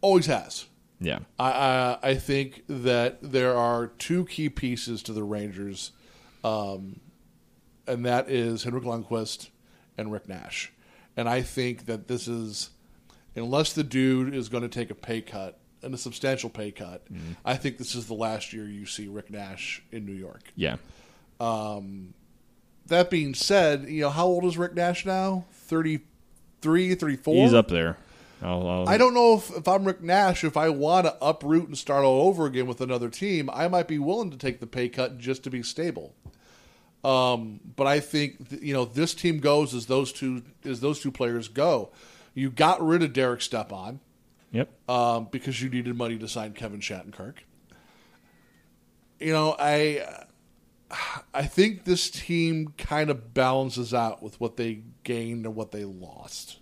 [0.00, 0.66] Always has.
[1.00, 1.20] Yeah.
[1.38, 5.92] I, I I think that there are two key pieces to the Rangers,
[6.44, 7.00] um,
[7.86, 9.50] and that is Henrik Lundqvist
[9.98, 10.72] and Rick Nash.
[11.16, 12.70] And I think that this is,
[13.36, 17.06] unless the dude is going to take a pay cut and a substantial pay cut,
[17.44, 20.52] I think this is the last year you see Rick Nash in New York.
[20.56, 20.76] Yeah.
[22.86, 25.44] That being said, you know how old is Rick Nash now?
[25.52, 27.34] 33, 34?
[27.34, 27.96] He's up there.
[28.42, 31.68] I'll, I'll, I don't know if, if I'm Rick Nash, if I want to uproot
[31.68, 34.66] and start all over again with another team, I might be willing to take the
[34.66, 36.12] pay cut just to be stable.
[37.04, 41.00] Um, but I think th- you know this team goes as those two as those
[41.00, 41.90] two players go.
[42.34, 44.00] You got rid of Derek Stepan
[44.52, 44.70] Yep.
[44.88, 47.34] um, because you needed money to sign Kevin Shattenkirk.
[49.18, 50.04] You know, I
[51.32, 55.84] I think this team kind of balances out with what they gained and what they
[55.84, 56.58] lost.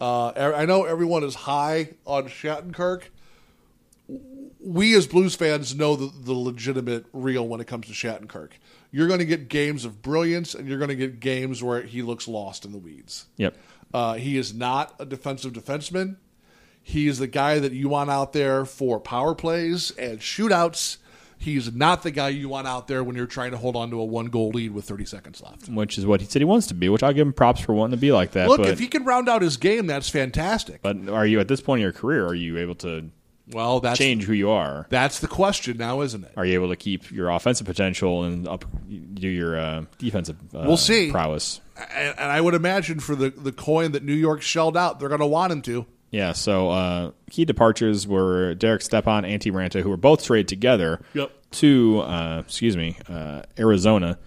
[0.00, 3.02] Uh, I know everyone is high on Shattenkirk.
[4.58, 8.52] We as Blues fans know the, the legitimate real when it comes to Shattenkirk.
[8.92, 12.02] You're going to get games of brilliance, and you're going to get games where he
[12.02, 13.26] looks lost in the weeds.
[13.36, 13.56] Yep.
[13.92, 16.16] Uh, he is not a defensive defenseman.
[16.82, 20.96] He is the guy that you want out there for power plays and shootouts.
[21.40, 23.98] He's not the guy you want out there when you're trying to hold on to
[23.98, 25.70] a one goal lead with 30 seconds left.
[25.70, 27.72] Which is what he said he wants to be, which I'll give him props for
[27.72, 28.46] wanting to be like that.
[28.46, 30.82] Look, but, if he can round out his game, that's fantastic.
[30.82, 32.26] but are you at this point in your career?
[32.26, 33.10] Are you able to
[33.52, 34.86] well, that's change who you are?
[34.90, 36.32] that's the question now, isn't it?
[36.36, 38.66] Are you able to keep your offensive potential and up
[39.14, 41.10] do your uh, defensive uh, We'll see.
[41.10, 41.62] prowess?
[41.94, 45.08] And, and I would imagine for the, the coin that New York shelled out, they're
[45.08, 45.86] going to want him to.
[46.10, 46.32] Yeah.
[46.32, 51.30] So uh, key departures were Derek Stepan, Antti Raanta, who were both traded together Yep.
[51.52, 54.18] to uh, excuse me uh, Arizona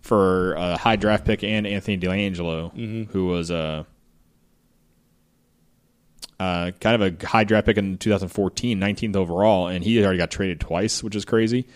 [0.00, 3.12] for a high draft pick and Anthony DeAngelo, Mm-hmm.
[3.12, 3.86] who was a.
[6.40, 10.28] Uh, kind of a high draft pick in 2014, 19th overall, and he already got
[10.30, 11.68] traded twice, which is crazy.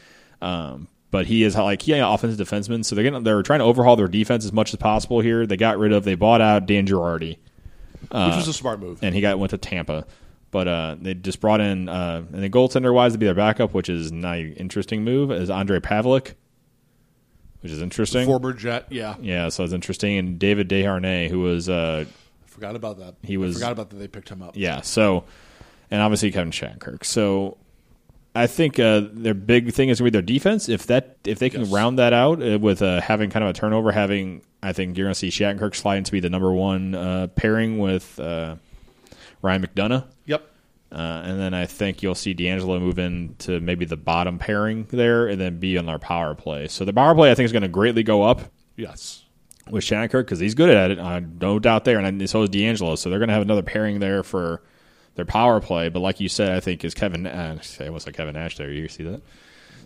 [0.43, 3.65] Um, but he is like he an offensive defenseman, so they're getting, they're trying to
[3.65, 5.47] overhaul their defense as much as possible here.
[5.47, 7.37] They got rid of, they bought out Dan Girardi,
[8.11, 8.99] which was a smart move.
[9.03, 10.07] and he got went to Tampa.
[10.53, 13.75] But uh, they just brought in uh, and the goaltender wise to be their backup,
[13.75, 16.35] which is not an interesting move, is Ondrej Pavelec,
[17.61, 18.27] which is interesting.
[18.27, 19.17] Former Jet, yeah.
[19.21, 20.17] yeah, so it's interesting.
[20.19, 22.05] And David Desharnais, who was uh,
[22.47, 23.17] Forgot about that.
[23.23, 24.57] He was- I forgot about that they picked him up.
[24.57, 25.25] yeah, so
[25.91, 27.05] and obviously Kevin Shattenkirk.
[27.05, 27.59] So
[28.37, 30.69] I think uh, their big thing is going to be their defense.
[30.69, 31.71] If that if they can Yes.
[31.71, 35.07] round that out uh, with uh, having kind of a turnover, having I think you're
[35.07, 38.57] going to see Shattenkirk sliding to be the number one uh, pairing with uh,
[39.43, 40.05] Ryan McDonagh.
[40.27, 40.43] Yep.
[40.93, 45.27] Uh, and then I think you'll see DeAngelo move into maybe the bottom pairing there,
[45.27, 46.69] and then be on our power play.
[46.69, 48.43] So the power play I think is going to greatly go up,
[48.77, 49.25] Yes.
[49.71, 50.99] with Shattenkirk because he's good at it.
[51.41, 52.97] No doubt there, and so is DeAngelo.
[52.97, 54.63] So they're going to have another pairing there for
[55.17, 55.89] their power play.
[55.89, 57.27] But like you said, I think is Kevin.
[57.27, 58.71] Uh, it was like Kevin Nash there.
[58.71, 59.21] You see that?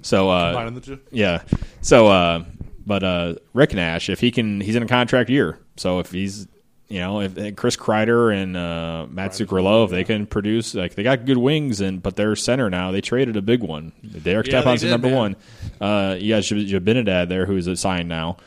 [0.03, 1.01] So uh, Combining the two.
[1.11, 1.43] yeah.
[1.81, 2.45] So, uh,
[2.87, 5.59] but uh, Rick Nash, if he can, he's in a contract year.
[5.76, 6.49] So if he's,
[6.89, 10.95] you know, if if Chris Kreider and uh, Matt Zuccarello, if they can produce, like
[10.95, 12.91] they got good wings, and but they're center now.
[12.91, 13.93] They traded a big one.
[14.22, 15.16] Derek Yeah, Stepan's number man.
[15.16, 15.37] one.
[15.81, 18.39] Uh, you got Zibanejad there, who's signed now.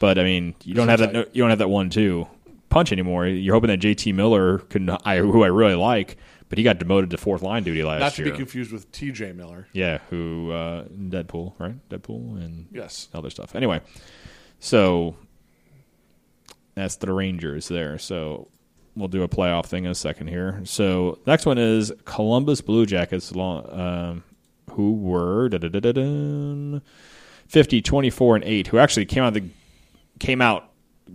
[0.00, 1.36] But I mean, you don't have that.
[1.36, 2.26] You don't have that one two
[2.70, 3.26] punch anymore.
[3.26, 6.16] You're hoping that JT Miller can, I, who I really like,
[6.52, 8.04] but he got demoted to fourth line duty last year.
[8.04, 8.32] Not to year.
[8.32, 9.32] be confused with T.J.
[9.32, 9.66] Miller.
[9.72, 11.76] Yeah, who uh, Deadpool, right?
[11.88, 13.08] Deadpool and Yes.
[13.14, 13.54] other stuff.
[13.56, 13.80] Anyway,
[14.60, 15.16] so
[16.74, 17.96] that's the Rangers there.
[17.96, 18.48] So
[18.94, 20.60] we'll do a playoff thing in a second here.
[20.64, 24.22] So next one is Columbus Blue Jackets, um,
[24.72, 26.82] who were da-da-da-da-dun,
[27.48, 29.44] 50, 24, and eight, who actually came out the
[30.18, 30.68] came out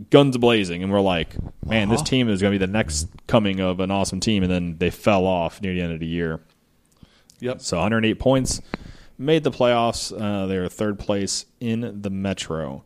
[0.09, 1.35] guns blazing, and we're like,
[1.65, 4.51] man, this team is going to be the next coming of an awesome team, and
[4.51, 6.39] then they fell off near the end of the year.
[7.39, 7.61] Yep.
[7.61, 8.61] So 108 points,
[9.17, 10.11] made the playoffs.
[10.11, 12.83] Uh, they were third place in the Metro.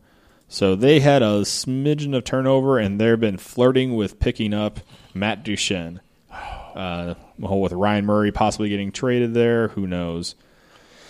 [0.48, 4.80] So they had a smidgen of turnover, and they've been flirting with picking up
[5.14, 6.00] Matt Duchene.
[6.72, 10.34] Uh, with Ryan Murray possibly getting traded there, who knows?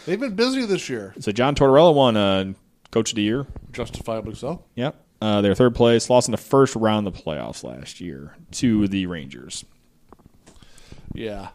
[0.07, 1.15] They've been busy this year.
[1.21, 2.55] So John Tortorella won uh,
[2.91, 3.47] Coach of the Year.
[3.71, 4.65] Justifiably so.
[4.75, 5.02] Yep.
[5.23, 8.89] Uh, they're third place, lost in the first round of the playoffs last year to
[8.89, 9.65] the Rangers.
[11.15, 11.51] Yeah.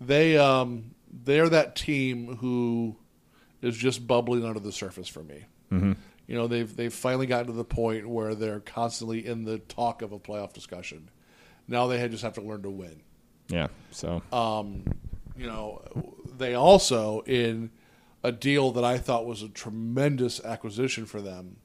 [0.00, 2.96] They um they're that team who
[3.60, 5.44] is just bubbling under the surface for me.
[5.70, 5.92] Mm-hmm.
[6.26, 10.00] You know, they've they've finally gotten to the point where they're constantly in the talk
[10.00, 11.10] of a playoff discussion.
[11.68, 13.02] Now they just have to learn to win.
[13.48, 13.66] Yeah.
[13.90, 14.84] So um,
[15.36, 15.82] You know,
[16.38, 17.72] they also in
[18.24, 21.56] a deal that I thought was a tremendous acquisition for them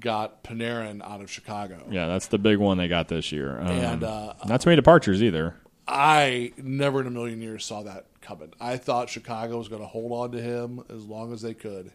[0.00, 1.86] got Panarin out of Chicago.
[1.90, 3.58] yeah, that's the big one they got this year.
[3.60, 5.56] Um, And, uh, not too many departures either.
[5.88, 8.52] I never in a million years saw that coming.
[8.60, 11.92] I thought Chicago was going to hold on to him as long as they could.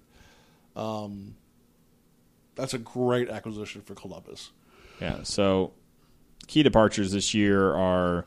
[0.76, 1.36] Um,
[2.56, 4.52] that's a great acquisition for Columbus.
[5.02, 5.24] Yeah.
[5.24, 5.74] So
[6.48, 8.26] key departures this year are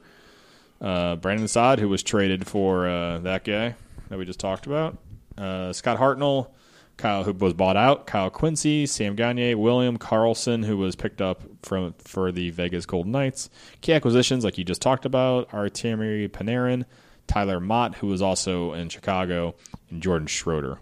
[0.83, 3.75] uh, Brandon Saad, who was traded for uh, that guy
[4.11, 4.99] that we just talked about,
[5.39, 6.49] uh, Scott Hartnell,
[6.97, 11.43] Kyle, who was bought out, Kyle Quincey, Sam Gagne, William Karlsson, who was picked up
[11.63, 13.51] from for the Vegas Golden Knights.
[13.81, 16.85] Key acquisitions, like you just talked about, are Artemi Panarin,
[17.27, 19.55] Tyler Motte, who was also in Chicago,
[19.91, 20.79] and Jordan Schroeder.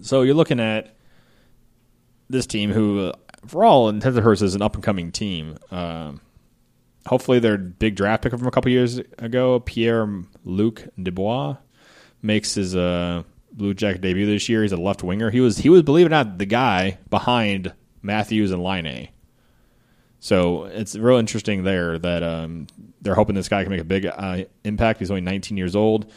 [0.00, 0.96] So you're looking at
[2.30, 3.12] this team, who, uh,
[3.46, 5.58] for all intents and purposes, is an up and coming team.
[5.70, 6.20] Um,
[7.06, 10.08] hopefully, their big draft pick from a couple years ago, Pierre
[10.44, 11.56] Luc Dubois,
[12.22, 14.62] makes his uh, Blue Jacket debut this year.
[14.62, 15.30] He's a left winger.
[15.30, 17.72] He was he was believe it or not the guy behind
[18.02, 19.08] Matthews and Laine
[20.20, 22.66] So it's real interesting there that um,
[23.00, 25.00] they're hoping this guy can make a big uh, impact.
[25.00, 26.10] He's only 19 years old.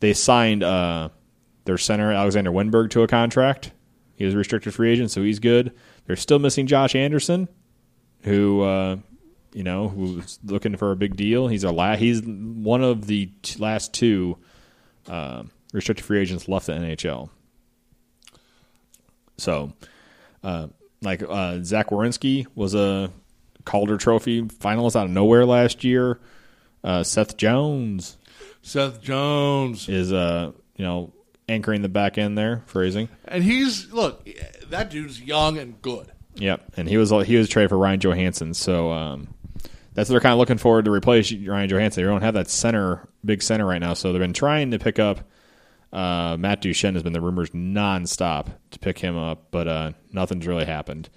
[0.00, 1.08] They signed uh,
[1.64, 3.72] their center Alexander Wennberg to a contract.
[4.14, 5.72] He was a restricted free agent, so he's good.
[6.06, 7.48] They're still missing Josh Anderson,
[8.22, 8.96] who uh,
[9.52, 11.48] you know who's looking for a big deal.
[11.48, 14.38] He's a la- he's one of the t- last two
[15.06, 15.44] uh,
[15.76, 17.30] restricted free agents left the NHL.
[19.38, 19.72] So,
[20.42, 20.68] uh,
[21.02, 23.10] like uh, Zach Werenski was a
[23.64, 26.20] Calder Trophy finalist out of nowhere last year.
[26.82, 28.16] Uh, Seth Jones
[28.66, 31.12] Seth Jones, is uh, you know
[31.48, 33.08] anchoring the back end there, phrasing.
[33.24, 34.28] and he's look
[34.70, 36.10] that dude's young and good.
[36.34, 39.28] Yep, and he was he was traded for Ryan Johansen, so um,
[39.94, 41.94] that's what they're kind of looking forward to replace Ryan Johansen.
[41.94, 44.98] They don't have that center, big center right now, so they've been trying to pick
[44.98, 45.20] up.
[45.92, 50.46] Uh, Matt Duchene has been the rumors nonstop to pick him up, but uh, nothing's
[50.46, 51.08] really happened.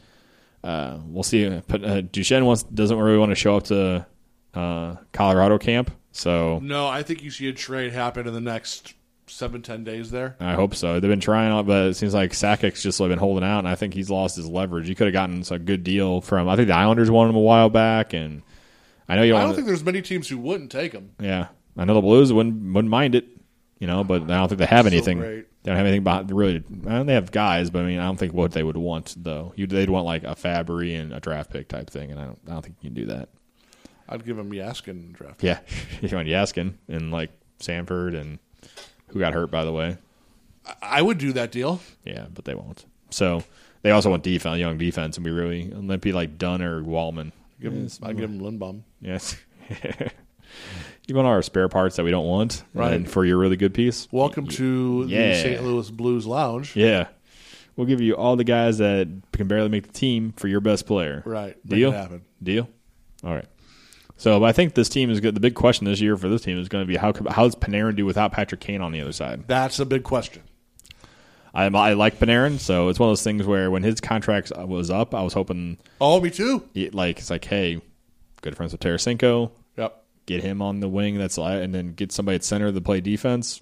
[0.64, 1.62] Uh, we'll see.
[1.68, 4.06] But uh, Duchene wants doesn't really want to show up to
[4.54, 8.94] uh, Colorado camp, so No, I think you see a trade happen in the next
[9.28, 10.12] seven ten days.
[10.12, 11.00] There, I hope so.
[11.00, 13.76] They've been trying out, but it seems like Sakic's just been holding out, and I
[13.76, 14.88] think he's lost his leverage.
[14.88, 16.48] He could have gotten a good deal from.
[16.50, 18.42] I think the Islanders wanted him a while back, and
[19.08, 19.50] I know you I don't.
[19.50, 21.12] don't think there's many teams who wouldn't take him.
[21.20, 21.48] yeah,
[21.78, 23.28] I know the Blues wouldn't wouldn't mind it,
[23.80, 25.20] you know, but I don't think they have So anything.
[25.20, 25.48] great.
[25.64, 26.64] they don't have anything behind really.
[26.70, 29.54] Well, they have guys, but I mean, I don't think what they would want though.
[29.56, 32.40] You, they'd want like a Fabbri and a draft pick type thing, and I don't.
[32.48, 33.30] I don't think you can do that.
[34.08, 35.44] I'd give him Jaskin draft.
[35.44, 35.60] Yeah,
[36.02, 38.40] you want Jaskin and like Sanford and
[39.08, 39.98] who got hurt by the way.
[40.82, 41.80] I would do that deal.
[42.04, 42.86] Yeah, but they won't.
[43.12, 43.44] So
[43.82, 46.82] they also want defense, young defense, and we really and that'd be like Dunn or
[46.82, 47.32] Walman.
[47.62, 48.82] Give him, I'd give him Lindbohm.
[49.02, 49.36] Yes.
[51.10, 52.94] you want our spare parts that we don't want, Right.
[52.94, 54.08] And for your really good piece.
[54.12, 55.30] Welcome to Yeah.
[55.30, 55.64] the St.
[55.64, 56.76] Louis Blues Lounge.
[56.76, 57.08] Yeah.
[57.76, 60.86] we'll give you all the guys that can barely make the team for your best
[60.86, 61.24] player.
[61.26, 61.56] Right.
[61.66, 62.20] Deal.
[62.44, 62.68] Deal.
[63.24, 63.46] All right.
[64.18, 65.34] So I think this team is good.
[65.34, 67.56] The big question this year for this team is going to be how how does
[67.56, 69.44] Panarin do without Patrick Kane on the other side?
[69.48, 70.42] That's a big question.
[71.54, 74.92] I, I like Panarin, so it's one of those things where when his contract was
[74.92, 76.64] up, I was hoping, Oh, me too.
[76.76, 77.82] it, like, it's like, hey,
[78.42, 79.50] good friends with Tarasenko.
[80.30, 83.62] Get him on the wing, that's and then get somebody at center to play defense.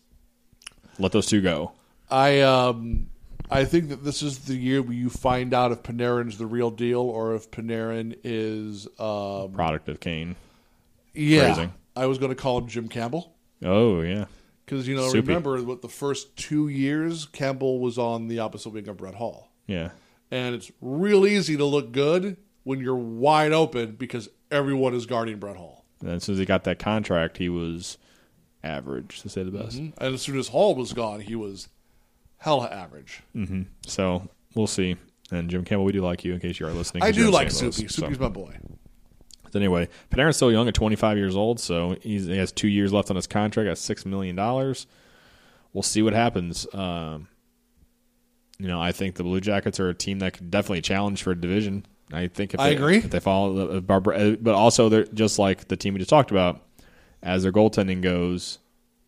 [0.99, 1.72] Let those two go.
[2.09, 3.09] I um
[3.49, 6.70] I think that this is the year where you find out if Panarin's the real
[6.70, 10.36] deal or if Panarin is um Product of Kane.
[11.13, 11.53] yeah.
[11.53, 11.74] Phrasing.
[11.95, 14.26] I was going to call him Jim Campbell Oh yeah,
[14.65, 15.28] because you know Soupy.
[15.28, 19.49] remember what the first two years Campbell was on the opposite wing of Brett Hull,
[19.65, 19.89] yeah.
[20.30, 25.39] and it's real easy to look good when you're wide open because everyone is guarding
[25.39, 25.86] Brett Hull.
[26.01, 27.97] And as soon as he got that contract, he was
[28.63, 29.77] average, to say the best.
[29.77, 31.69] And as soon as Hull was gone, he was
[32.37, 33.21] hella average.
[33.87, 34.95] So we'll see.
[35.31, 37.03] And Jim Campbell, we do like you in case you are listening.
[37.03, 37.47] I do like.
[37.51, 37.57] Louis.
[37.75, 37.87] Soupy.
[37.89, 38.57] So- Soupy's my boy.
[39.51, 42.91] So anyway, Panarin's still young at 25 years old, so he's, he has two years
[42.91, 44.87] left on his contract at six million dollars.
[45.71, 46.67] We'll see what happens.
[46.73, 47.29] Um,
[48.59, 51.31] you know, I think the Blue Jackets are a team that could definitely challenge for
[51.31, 51.85] a division.
[52.11, 52.97] I think if I they, agree.
[52.97, 56.09] if they follow the Barbara, uh, but also they're just like the team we just
[56.09, 56.61] talked about.
[57.21, 58.59] As their goaltending goes,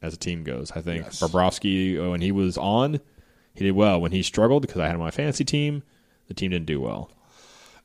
[0.02, 1.20] as a team goes, I think Yes.
[1.22, 3.00] Bobrovsky uh, when he was on,
[3.54, 4.02] he did well.
[4.02, 5.84] When he struggled because I had him on my fantasy team,
[6.28, 7.12] the team didn't do well.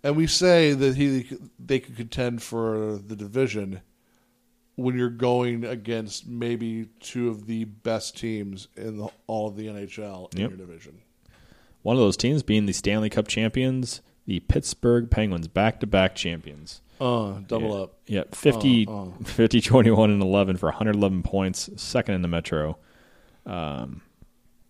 [0.02, 1.26] And we say that he
[1.58, 3.82] they could contend for the division
[4.76, 9.66] when you're going against maybe two of the best teams in the, all of the
[9.66, 10.50] NHL in Yep.
[10.50, 10.98] your division.
[11.82, 16.14] One of those teams being the Stanley Cup champions, the Pittsburgh Penguins, back to back
[16.14, 16.80] champions.
[17.00, 17.82] Uh, double yeah.
[17.82, 17.94] up.
[18.06, 19.10] Yeah, 50, Uh, uh.
[19.24, 22.78] 50, 21, and 11 for 111 points, second in the Metro.
[23.46, 24.02] Um,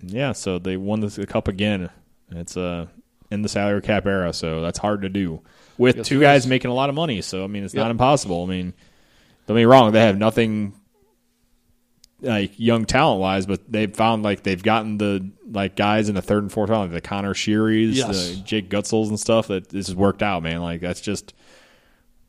[0.01, 1.91] yeah, so they won the, the cup again.
[2.31, 2.87] It's uh,
[3.31, 5.43] in the salary cap era, so that's hard to do.
[5.79, 7.83] With Yes, two guys making a lot of money, so I mean, it's Yep.
[7.85, 8.45] not impossible.
[8.45, 8.75] I mean,
[9.47, 10.73] don't get me wrong, they have nothing
[12.25, 16.23] like young talent wise, but they've found like they've gotten the like guys in the
[16.23, 18.31] third and fourth round, like the Connor Shearies, Yes.
[18.31, 19.49] the Jake Guentzels and stuff.
[19.49, 20.63] That this has worked out, man.
[20.63, 21.35] Like that's just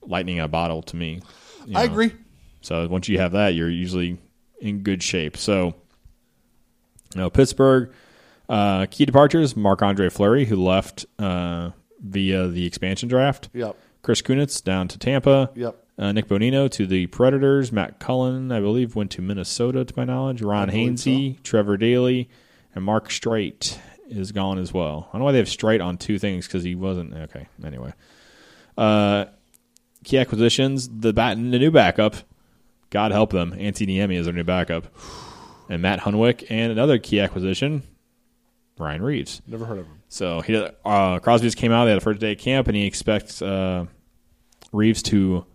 [0.04, 1.22] lightning in a bottle to me.
[1.66, 2.14] you I agree.
[2.62, 4.18] So once you have that, you're usually
[4.60, 5.38] in good shape.
[5.38, 5.76] So,
[7.14, 7.91] you know, Pittsburgh
[8.50, 11.72] uh, key departures: Marc Andre Fleury, who left uh,
[12.04, 13.50] via the expansion draft.
[13.54, 13.76] Yep.
[14.02, 15.50] Chris Kunitz down to Tampa.
[15.56, 15.85] Yep.
[15.98, 17.72] Uh, Nick Bonino to the Predators.
[17.72, 20.41] Matt Cullen, I believe, went to Minnesota, to my knowledge.
[20.41, 22.30] Ron Hainsey, Trevor Daley,
[22.74, 23.78] and Mark Streit
[24.10, 25.08] is gone as well.
[25.10, 27.14] I don't know why they have Straight on two things because he wasn't.
[27.14, 27.93] Okay, anyway.
[28.78, 29.26] Uh,
[30.04, 32.16] key acquisitions: the bat, the new backup.
[32.89, 33.52] God help them.
[33.52, 34.88] Antti Niemi is their new backup,
[35.70, 37.84] and Matt Hunwick, and another key acquisition,
[38.78, 39.41] Ryan Reaves.
[39.48, 40.02] Never heard of him.
[40.10, 41.86] So he uh, Crosby just came out.
[41.86, 43.86] They had a first day camp, and he expects uh,
[44.74, 45.46] Reeves to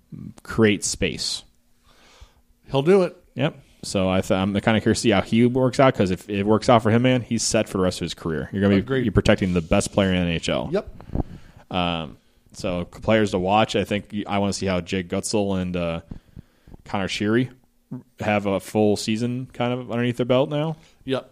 [0.42, 1.42] create space.
[2.70, 3.16] He'll do it.
[3.34, 3.56] Yep.
[3.82, 6.28] So I th- I'm kind of curious to see how he works out because if
[6.28, 8.48] it works out for him, man, he's set for the rest of his career.
[8.52, 9.04] You're gonna be Agreed.
[9.04, 10.72] you're protecting the best player in the NHL.
[10.72, 10.88] Yep.
[11.70, 12.16] Um,
[12.52, 13.76] So players to watch.
[13.76, 16.00] I think I want to see how Jake Guentzel and uh,
[16.84, 17.50] Connor Sheary
[18.20, 20.76] have a full season kind of underneath their belt now.
[21.04, 21.30] Yep.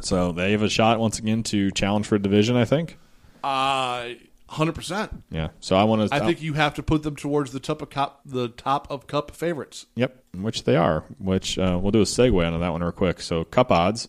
[0.00, 2.56] So they have a shot once again to challenge for a division.
[2.56, 2.96] I think.
[3.44, 4.08] Uh,
[4.48, 5.24] hundred percent.
[5.30, 5.48] Yeah.
[5.60, 6.14] So I want to.
[6.14, 9.06] I think you have to put them towards the top of cup, the top of
[9.06, 9.86] cup favorites.
[9.96, 11.04] Yep, which they are.
[11.18, 13.20] Which uh, we'll do a segue on that one real quick.
[13.20, 14.08] So cup odds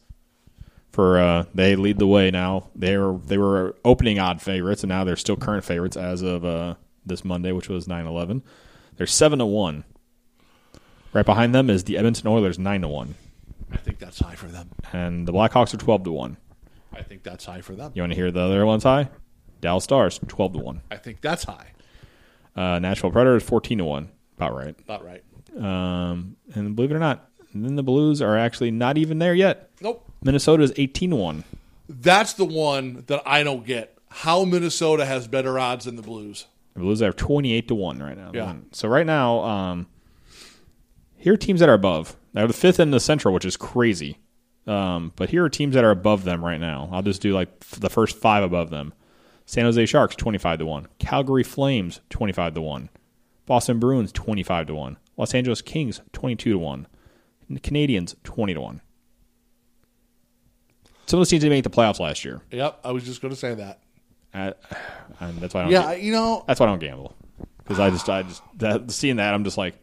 [0.91, 2.69] for uh, they lead the way now.
[2.75, 6.43] They were they were opening odd favorites, and now they're still current favorites as of
[6.45, 6.75] uh,
[7.05, 8.41] this Monday, which was 9-11.
[8.97, 9.83] They're seven to one.
[11.13, 13.15] Right behind them is the Edmonton Oilers nine to one,
[13.71, 14.69] I think that's high for them.
[14.93, 16.37] and the Blackhawks are twelve to one.
[16.93, 17.91] I think that's high for them.
[17.95, 19.09] You want to hear the other ones high?
[19.61, 20.81] Dallas Stars twelve to one.
[20.91, 21.71] I think that's high.
[22.55, 24.09] Uh, Nashville Predators fourteen to one.
[24.37, 24.75] About right.
[24.87, 25.23] Not right.
[25.57, 29.71] Um, and believe it or not, then the Blues are actually not even there yet.
[29.81, 30.07] Nope.
[30.23, 31.43] Minnesota is 18 to 1.
[31.89, 33.97] That's the one that I don't get.
[34.09, 36.45] How Minnesota has better odds than the Blues.
[36.73, 38.31] The Blues are 28 to 1 right now.
[38.33, 38.55] Yeah.
[38.71, 39.87] So right now, um,
[41.15, 42.15] here are teams that are above.
[42.33, 44.19] They're the fifth in the Central, which is crazy.
[44.67, 46.89] Um, but here are teams that are above them right now.
[46.91, 48.93] I'll just do like f- the first five above them.
[49.47, 50.87] San Jose Sharks 25 to 1.
[50.99, 52.89] Calgary Flames 25 to 1.
[53.45, 54.97] Boston Bruins 25 to 1.
[55.15, 56.87] Los Angeles Kings 22 to 1.
[57.53, 58.81] Canadiens 20 to 1.
[61.05, 62.41] Some of those teams didn't make the playoffs last year.
[62.51, 62.81] Yep.
[62.83, 63.79] I was just going to say that.
[64.33, 64.53] I,
[65.21, 65.93] and that's why I don't Yeah.
[65.93, 67.15] You know, that's why I don't gamble
[67.59, 69.75] because I just I just that, seeing that I'm just like,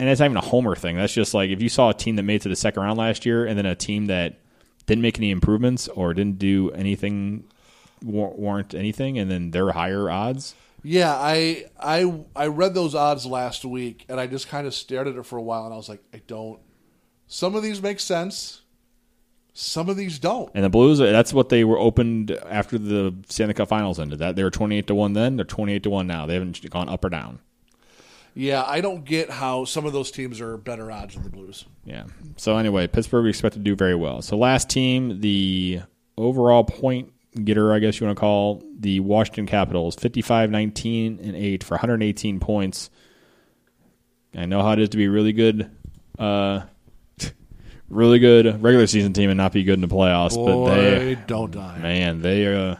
[0.00, 0.96] and it's not even a homer thing.
[0.96, 2.98] That's just like if you saw a team that made it to the second round
[2.98, 4.40] last year and then a team that
[4.86, 7.44] didn't make any improvements or didn't do anything
[8.02, 10.54] war- warrant anything, and then they're higher odds.
[10.82, 15.08] Yeah, I I I read those odds last week, and I just kind of stared
[15.08, 16.60] at it for a while, and I was like, I don't.
[17.26, 18.62] Some of these make sense.
[19.52, 20.50] Some of these don't.
[20.54, 24.18] And the Blues, that's what they were opened after the Stanley Cup Finals ended.
[24.18, 25.36] That they were twenty eight to one then.
[25.36, 26.26] They're twenty eight to one now.
[26.26, 27.40] They haven't gone up or down.
[28.34, 31.64] Yeah, I don't get how some of those teams are better odds than the Blues.
[31.86, 32.04] Yeah.
[32.36, 34.20] So anyway, Pittsburgh we expect to do very well.
[34.20, 35.80] So last team, the
[36.18, 37.12] overall point
[37.44, 41.74] getter, I guess you want to call the Washington Capitals, 55, 19, and 8 for
[41.74, 42.90] 118 points.
[44.34, 45.70] I know how it is to be really good,
[46.18, 46.62] uh,
[47.88, 50.34] really good regular season team and not be good in the playoffs.
[50.34, 51.78] Boy, but they, don't die.
[51.78, 52.76] man, they, uh,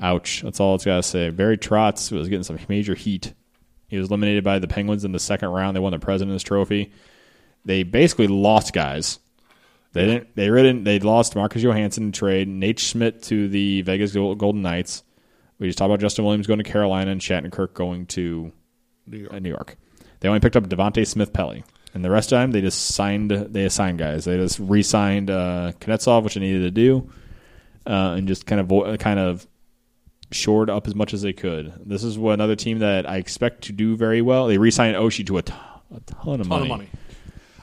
[0.00, 0.42] ouch.
[0.42, 1.30] That's all it's got to say.
[1.30, 3.32] Barry Trotz was getting some major heat.
[3.88, 5.76] He was eliminated by the Penguins in the second round.
[5.76, 6.92] They won the President's Trophy.
[7.64, 9.18] They basically lost guys.
[9.92, 10.36] They didn't.
[10.36, 10.84] They didn't.
[10.84, 12.48] They lost Marcus Johansson in trade.
[12.48, 15.02] Nate Schmidt to the Vegas Golden Knights.
[15.58, 18.52] We just talked about Justin Williams going to Carolina and Shattenkirk going to
[19.06, 19.32] New York.
[19.32, 19.76] uh, New York.
[20.20, 21.64] They only picked up Devante Smith Pelly,
[21.94, 23.30] and the rest of the time they just signed.
[23.30, 24.26] They assigned guys.
[24.26, 27.10] They just re-signed uh, Kuznetsov, which they needed to do,
[27.86, 29.46] uh, and just kind of vo- kind of
[30.32, 31.72] shored up as much as they could.
[31.86, 34.46] This is what another team that I expect to do very well.
[34.48, 35.58] They re-signed Oshie to a ton,
[35.94, 36.62] a ton of ton money.
[36.64, 36.88] of money.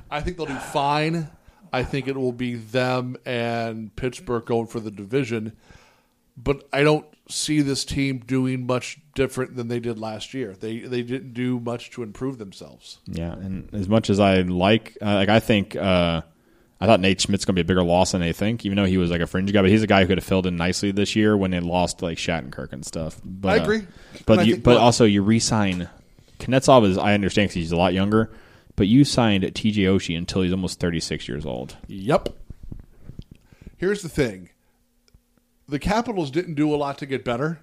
[0.09, 1.27] I think they'll do fine.
[1.73, 5.53] I think it will be them and Pittsburgh going for the division,
[6.37, 10.53] but I don't see this team doing much different than they did last year.
[10.53, 12.99] They they didn't do much to improve themselves.
[13.07, 16.21] Yeah, and as much as I like, uh, like I think, uh,
[16.79, 18.85] I thought Nate Schmidt's going to be a bigger loss than they think, even though
[18.85, 19.61] he was like a fringe guy.
[19.61, 22.01] But he's a guy who could have filled in nicely this year when they lost
[22.01, 23.19] like Shattenkirk and stuff.
[23.23, 23.87] But, I uh, agree.
[24.25, 25.89] but you, but also you re-sign
[26.39, 28.31] Kuznetsov is I understand because he's a lot younger,
[28.75, 29.83] but you signed T.J.
[29.83, 31.77] Oshie until he's almost thirty six years old.
[31.87, 32.29] Yep.
[33.77, 34.49] Here's the thing.
[35.67, 37.59] The Capitals didn't do a lot to get better.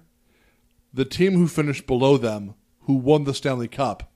[0.93, 4.11] The team who finished below them, who won the Stanley Cup,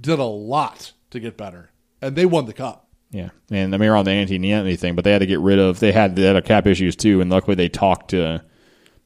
[0.00, 1.70] did a lot to get better.
[2.00, 2.88] And they won the cup.
[3.10, 5.58] Yeah, and I mean, around the Antti Niemi thing, but they had to get rid
[5.58, 5.78] of.
[5.78, 8.42] They had they had cap issues too, and luckily they talked to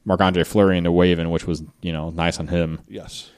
[0.03, 2.79] Marc Andre Fleury into waving, which was you know nice on him.
[2.87, 3.29] Yes.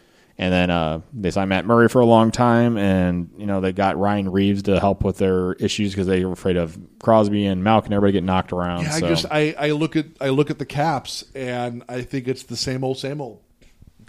[0.42, 3.72] And then uh, they signed Matt Murray for a long time, and you know they
[3.72, 7.64] got Ryan Reaves to help with their issues because they were afraid of Crosby and
[7.64, 8.82] Malkin and everybody get knocked around.
[8.82, 9.06] Yeah, so.
[9.06, 12.42] I just I, I look at I look at the caps and I think it's
[12.42, 13.44] the same old same old.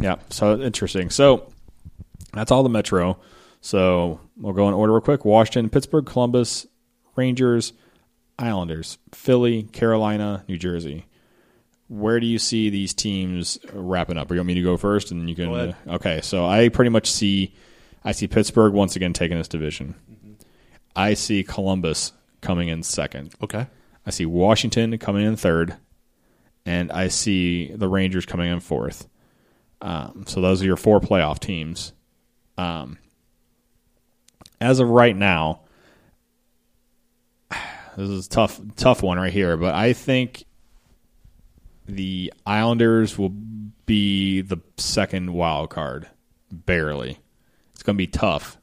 [0.01, 1.11] yeah, so interesting.
[1.11, 1.53] So
[2.33, 3.19] that's all the Metro.
[3.61, 6.67] So we'll go in order real quick: Washington, Pittsburgh, Columbus,
[7.15, 7.75] Rangers,
[8.39, 11.05] Islanders, Philly, Carolina, New Jersey.
[11.93, 14.31] Where do you see these teams wrapping up?
[14.31, 15.53] Or you want me to go first, and you can?
[15.53, 17.55] Uh, okay, so I pretty much see,
[18.03, 19.95] I see Pittsburgh once again taking this division.
[20.97, 23.35] I see Columbus coming in second.
[23.43, 23.67] Okay.
[24.07, 25.77] I see Washington coming in third,
[26.65, 29.07] and I see the Rangers coming in fourth.
[29.83, 31.93] Um, so those are your four playoff teams.
[32.57, 32.97] Um,
[34.63, 35.61] as of right now,
[37.99, 39.59] this is a tough, tough one right here.
[39.59, 40.45] But I think
[41.87, 43.35] the Islanders will
[43.87, 46.09] be the second wild card,
[46.51, 47.19] barely.
[47.75, 48.59] It's going to be tough,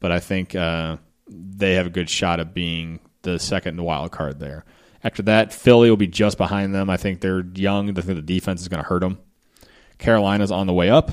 [0.00, 0.96] but I think uh,
[1.28, 4.64] they have a good shot of being the second wild card there.
[5.02, 6.90] After that, Philly will be just behind them.
[6.90, 7.88] I think they're young.
[7.90, 9.18] I think the defense is going to hurt them.
[9.98, 11.12] Carolina's on the way up.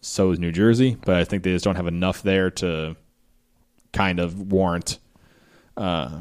[0.00, 2.96] So is New Jersey, but I think they just don't have enough there to
[3.92, 4.98] kind of warrant,
[5.76, 6.20] uh,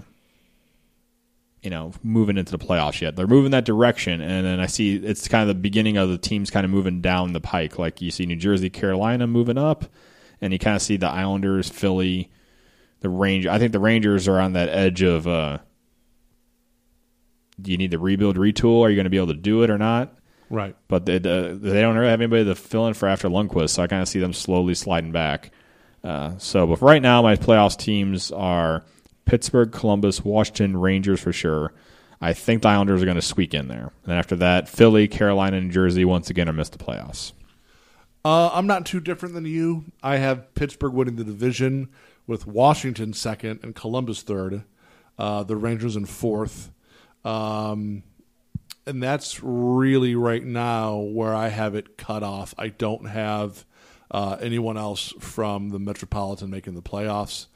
[1.66, 3.16] you know, moving into the playoffs yet.
[3.16, 6.18] They're moving that direction, and then I see it's kind of the beginning of the
[6.20, 7.80] teams kind of moving down the pike.
[7.80, 9.86] Like you see New Jersey, Carolina moving up,
[10.40, 12.32] and you kind of see the Islanders, Philly,
[13.00, 13.50] the Ranger.
[13.50, 15.28] I think the Rangers are on that edge of.
[15.28, 15.58] Uh,
[17.60, 18.82] do you need to rebuild, retool?
[18.82, 20.14] Are you going to be able to do it or not?
[20.48, 20.76] Right.
[20.88, 23.82] but they, uh, they don't really have anybody to fill in for after Lundqvist, so
[23.82, 25.50] I kind of see them slowly sliding back.
[26.04, 28.84] Uh, so, but right now, my playoffs teams are
[29.26, 31.74] Pittsburgh, Columbus, Washington, Rangers for sure.
[32.22, 33.92] I think the Islanders are going to squeak in there.
[34.04, 37.34] And after that, Philly, Carolina, and Jersey once again are missed the playoffs.
[38.24, 39.86] Uh, I'm not too different than you.
[40.02, 41.90] I have Pittsburgh winning the division
[42.26, 44.64] with Washington second and Columbus third.
[45.18, 46.72] Uh, the Rangers in fourth.
[47.24, 48.04] Um,
[48.88, 52.54] and that's really right now where I have it cut off.
[52.58, 53.66] I don't have
[54.12, 57.48] uh, anyone else from the Metropolitan making the playoffs.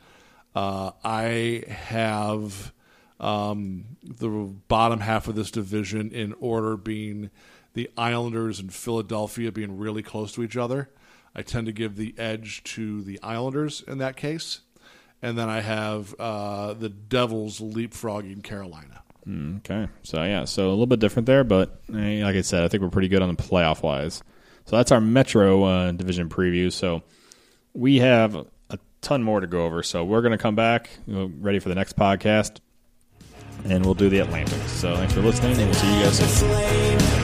[0.56, 2.74] Uh, I have
[3.20, 7.30] um, the bottom half of this division in order being
[7.74, 10.90] the Islanders and Philadelphia being really close to each other.
[11.36, 14.62] I tend to give the edge to the Islanders in that case.
[15.22, 19.04] And then I have uh, the Devils leapfrogging Carolina.
[19.58, 22.82] Okay, so yeah, so a little bit different there, but like I said, I think
[22.82, 24.24] we're pretty good on the playoff wise.
[24.66, 26.72] So that's our Metro uh, division preview.
[26.72, 27.04] So
[27.74, 28.48] we have
[29.02, 29.84] ton more to go over.
[29.84, 32.60] So we're going to come back, ready for the next podcast,
[33.66, 34.62] and we'll do the Atlantic.
[34.68, 37.19] So thanks for listening, and we'll see you guys soon.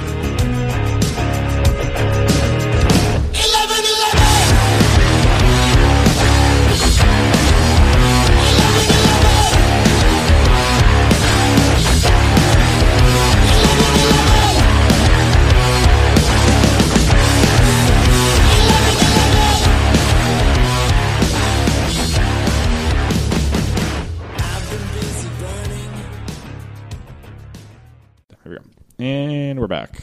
[29.65, 29.97] We're back.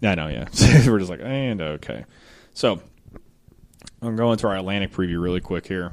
[0.00, 0.48] Yeah, I know, yeah.
[0.90, 2.06] we're just like, and okay.
[2.52, 2.82] So,
[4.02, 5.92] I'm going to our Atlantic preview really quick here.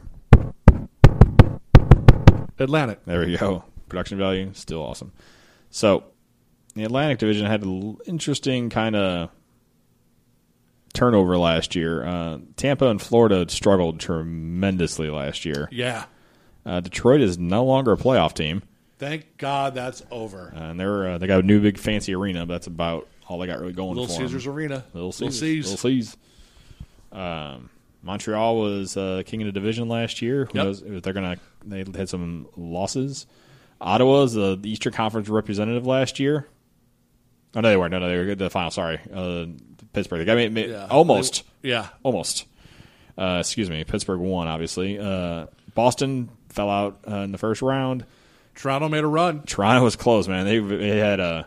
[2.58, 3.06] Atlantic.
[3.06, 3.66] There we go.
[3.88, 5.12] Production value, still awesome.
[5.70, 6.06] So,
[6.74, 9.30] the Atlantic division had an interesting kind of
[10.96, 12.04] turnover last year.
[12.04, 15.70] Uh, Tampa and Florida struggled tremendously last year.
[15.72, 16.06] Yeah.
[16.66, 18.64] Uh, Detroit is no longer a playoff team.
[18.98, 20.54] Thank God that's over.
[20.56, 23.40] Uh, and they're uh, they got a new big fancy arena, but that's about all
[23.40, 24.02] they got really going for.
[24.02, 24.22] Little for.
[24.22, 24.86] Caesars Arena.
[24.94, 25.66] Little Caesars.
[25.72, 26.18] Little C's.
[27.12, 27.70] Um,
[28.04, 30.46] Montreal was uh, king of the division last year.
[30.46, 30.66] Who Yep.
[30.66, 31.38] knows if they're gonna?
[31.66, 33.26] They had some losses.
[33.82, 36.48] Ottawa's uh, the Eastern Conference representative last year.
[37.56, 37.92] Oh no, they weren't.
[37.92, 38.72] No, no, they were the final.
[38.72, 39.46] Sorry, uh,
[39.94, 40.28] Pittsburgh.
[40.30, 40.88] I mean, Yeah.
[40.90, 41.88] almost, They- yeah.
[42.04, 42.46] almost.
[43.18, 43.84] Uh, excuse me.
[43.86, 45.00] Pittsburgh won, obviously.
[45.00, 48.06] Uh, Boston fell out uh, in the first round.
[48.56, 49.44] Toronto made a run.
[49.44, 50.46] Toronto was close, man.
[50.46, 51.44] They, they had uh,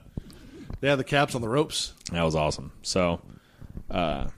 [0.81, 1.95] They had the caps on the ropes.
[2.13, 2.73] That was awesome.
[2.83, 3.21] So,
[3.91, 4.29] uh,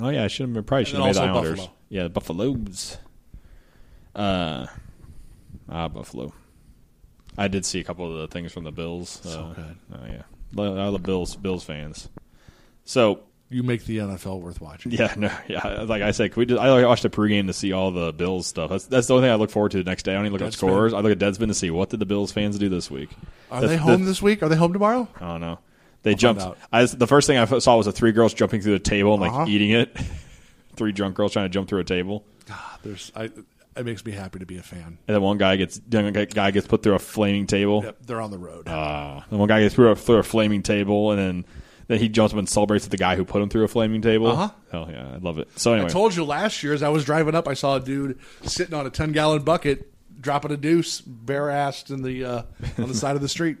[0.00, 1.58] oh yeah, I should have probably should have made the Islanders.
[1.60, 1.76] Buffalo.
[1.88, 2.98] Yeah, the Buffaloes.
[4.14, 4.66] Uh,
[5.68, 6.32] ah, Buffalo.
[7.38, 9.20] I did see a couple of the things from the Bills.
[9.22, 9.76] So uh, good.
[9.94, 10.22] Oh yeah,
[10.58, 11.36] I love Bills.
[11.36, 12.08] Bills fans.
[12.84, 13.20] So
[13.52, 14.92] You make the NFL worth watching.
[14.92, 15.82] yeah, no, yeah.
[15.82, 18.70] Like I said, we just, I watched the pregame to see all the Bills stuff.
[18.70, 20.12] That's that's the only thing I look forward to the next day.
[20.12, 20.92] I don't even look at scores.
[20.94, 23.10] I look at Deadspin to see what did the Bills fans do this week.
[23.50, 24.42] Are The- they the- home this week?
[24.42, 25.06] Are they home tomorrow?
[25.20, 25.58] I don't know.
[26.02, 26.42] They I'll jumped.
[26.72, 29.20] I, the first thing I saw was the three girls jumping through the table and
[29.22, 29.44] like Uh-huh.
[29.48, 29.96] eating it.
[30.76, 33.12] three drunk girls trying to jump through a table, Ah, There's.
[33.14, 33.30] I.
[33.74, 34.98] It makes me happy to be a fan.
[35.06, 37.82] and then one guy gets young guy gets put through a flaming table.
[37.84, 38.68] Yep, they're on the road.
[38.68, 41.44] Uh, and one guy gets through a, through a flaming table, and then
[41.92, 44.00] then he jumps up and celebrates with the guy who put him through a flaming
[44.00, 44.28] table.
[44.28, 44.48] Uh-huh.
[44.70, 45.48] Hell yeah, I love it.
[45.56, 47.80] So anyway, I told you last year as I was driving up, I saw a
[47.80, 52.42] dude sitting on a ten gallon bucket, dropping a deuce, bare assed in the uh,
[52.78, 53.58] on the side of the street,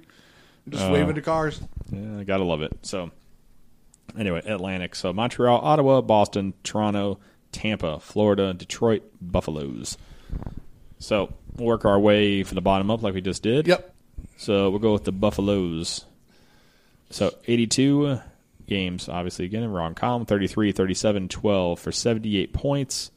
[0.68, 0.90] just Uh.
[0.92, 1.60] waving to cars.
[1.90, 2.72] Yeah, I gotta love it.
[2.82, 3.10] So,
[4.18, 4.94] anyway, Atlantic.
[4.94, 7.18] So Montreal, Ottawa, Boston, Toronto,
[7.52, 9.98] Tampa, Florida, Detroit, Buffaloes.
[11.00, 13.66] So we'll work our way from the bottom up like we just did.
[13.66, 13.94] Yep.
[14.38, 16.06] So we'll go with the Buffaloes.
[17.12, 18.20] So 82
[18.66, 23.10] games, obviously, again, in wrong column 33, 37, 12 for 78 points.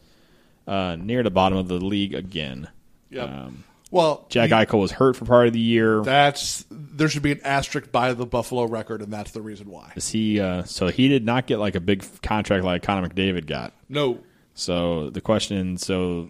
[0.68, 2.68] Uh, near the bottom of the league again.
[3.12, 3.30] Yep.
[3.30, 6.02] Um, Well, Jack Eichel was hurt for part of the year.
[6.02, 9.94] That's there should be an asterisk by the Buffalo record, and that's the reason why.
[9.96, 10.40] Is he?
[10.40, 13.74] Uh, so he did not get like a big contract like Connor McDavid got.
[13.90, 14.20] No,
[14.56, 16.30] So the question, so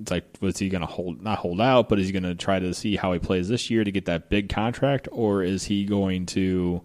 [0.00, 2.34] it's like, was he going to hold not hold out, but is he going to
[2.34, 5.64] try to see how he plays this year to get that big contract, or is
[5.64, 6.80] he going to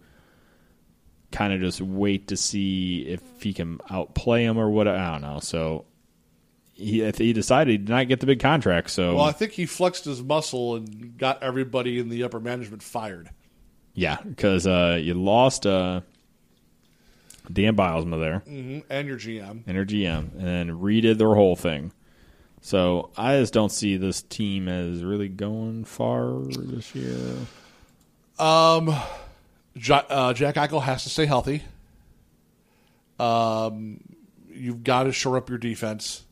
[1.32, 4.88] kind of just wait to see if he can outplay him or what?
[4.88, 5.40] I don't know.
[5.40, 5.86] So
[6.74, 8.90] he he decided he did not get the big contract.
[8.90, 12.82] So well, I think he flexed his muscle and got everybody in the upper management
[12.84, 13.30] fired.
[13.94, 16.02] yeah, because uh, you lost uh,
[17.52, 18.40] Dan Bylsma there.
[18.40, 19.64] hmm And your GM.
[19.68, 21.92] and your GM, and then redid their whole thing.
[22.64, 27.18] So I just don't see this team as really going far this year.
[28.38, 28.96] Um,
[29.78, 31.64] Jack Eichel has to stay healthy.
[33.20, 34.02] Um,
[34.50, 36.24] you've got to shore up your defense,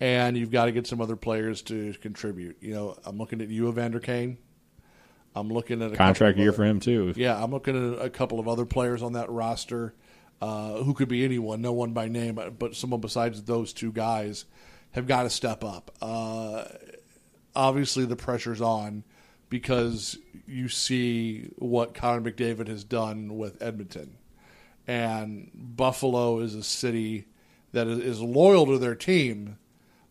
[0.00, 2.56] and you've got to get some other players to contribute.
[2.60, 4.38] You know, I'm looking at you, Evander Kane.
[5.34, 7.14] I'm looking at a Contract year other- for him too.
[7.16, 9.94] Yeah, I'm looking at a couple of other players on that roster
[10.42, 14.44] uh, who could be anyone, no one by name, but someone besides those two guys
[14.90, 15.90] have got to step up.
[16.02, 16.64] Uh,
[17.56, 19.04] obviously, the pressure's on
[19.52, 24.16] because you see what Connor McDavid has done with Edmonton.
[24.86, 27.26] And Buffalo is a city
[27.72, 29.58] that is, loyal to their team,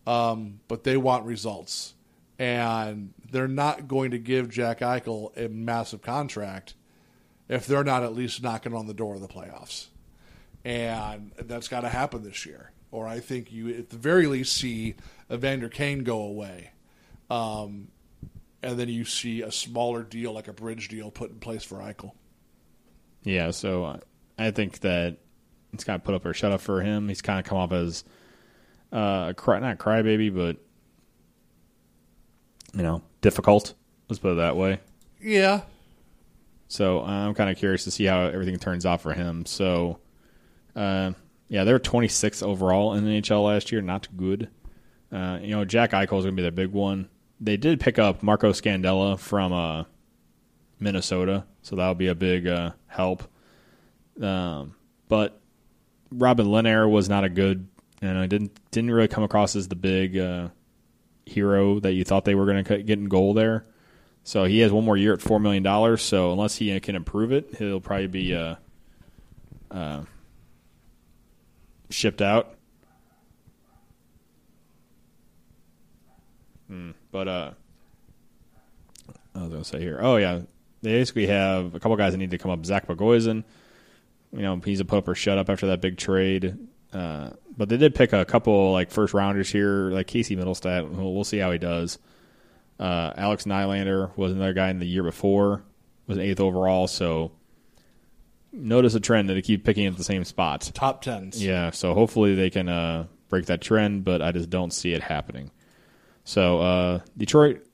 [0.06, 1.94] um, but they want results.
[2.38, 6.74] And they're not going to give Jack Eichel a massive contract
[7.48, 9.88] if they're not at least knocking on the door of the playoffs.
[10.64, 12.70] And that's got to happen this year.
[12.92, 14.94] Or I think you, at the very least, see
[15.32, 16.70] Evander Kane go away.
[17.28, 17.88] Um,
[18.62, 21.76] and then you see a smaller deal, like a bridge deal, put in place for
[21.78, 22.12] Eichel.
[23.24, 23.98] Yeah, so uh,
[24.38, 25.18] I think that
[25.72, 27.08] it's kind of put up or shut up for him.
[27.08, 28.04] He's kind of come off as
[28.92, 30.56] uh, a cry, not crybaby, but
[32.74, 33.74] you know, difficult.
[34.08, 34.80] Let's put it that way.
[35.20, 35.60] Yeah,
[36.68, 39.46] So I'm kind of curious to see how everything turns out for him.
[39.46, 40.00] So,
[40.74, 41.12] uh,
[41.48, 43.80] yeah, they were 26 overall in the NHL last year.
[43.82, 44.48] Not good.
[45.12, 47.08] Uh, you know, Jack Eichel is going to be their big one.
[47.42, 49.84] They did pick up Marco Scandella from uh,
[50.78, 53.24] Minnesota, so that'll be a big uh, help.
[54.20, 54.76] Um,
[55.08, 55.40] but
[56.12, 57.66] Robin Lehner was not a good,
[58.00, 60.50] and I didn't didn't really come across as the big uh,
[61.26, 63.66] hero that you thought they were going to get in goal there.
[64.22, 66.00] So he has one more year at four million dollars.
[66.00, 68.54] So unless he can improve it, he'll probably be uh,
[69.68, 70.02] uh,
[71.90, 72.54] shipped out.
[76.68, 77.50] Hmm, But uh,
[79.36, 80.00] I was going to say here.
[80.02, 80.40] Oh yeah,
[80.82, 82.66] they basically have a couple guys that need to come up.
[82.66, 83.44] Zach Bogosian,
[84.32, 86.58] you know, he's a put or shut up after that big trade.
[86.92, 90.88] Uh, but they did pick a couple like first rounders here, like Casey Mittelstadt.
[90.90, 91.98] We'll, we'll see how he does.
[92.80, 95.62] Uh, Alex Nylander was another guy in the year before,
[96.06, 96.88] was eighth overall.
[96.88, 97.32] So
[98.52, 100.70] notice a trend that they keep picking at the same spots.
[100.72, 101.42] top tens.
[101.42, 105.02] Yeah, so hopefully they can uh, break that trend, but I just don't see it
[105.02, 105.50] happening.
[106.24, 107.66] So uh, Detroit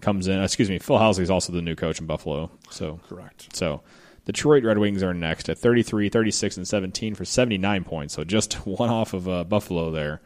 [0.00, 0.42] comes in.
[0.42, 2.50] Excuse me, Phil Housley is also the new coach in Buffalo.
[2.70, 3.54] So correct.
[3.54, 3.82] so
[4.24, 8.14] Detroit Red Wings are next at 33, 36, and 17 for 79 points.
[8.14, 10.20] So just one off of uh, Buffalo there.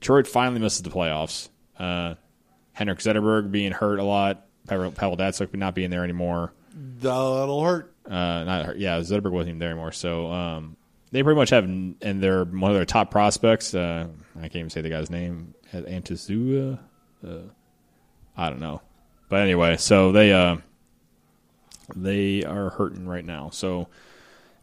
[0.00, 1.48] Detroit finally misses the playoffs.
[1.78, 2.14] Uh,
[2.72, 4.46] Henrik Zetterberg being hurt a lot.
[4.66, 6.52] Pavel Pavel Datsyuk not being there anymore.
[6.74, 7.94] That'll hurt.
[8.06, 8.78] Uh, not hurt.
[8.78, 9.92] Yeah, Zetterberg wasn't even there anymore.
[9.92, 10.76] So um,
[11.12, 13.74] they pretty much have, and they're one of their top prospects.
[13.74, 15.54] Uh, I can't even say the guy's name.
[15.72, 16.78] Antizua.
[17.26, 17.38] Uh,
[18.36, 18.80] I don't know.
[19.28, 20.56] But anyway, so they uh,
[21.94, 23.50] they are hurting right now.
[23.50, 23.88] So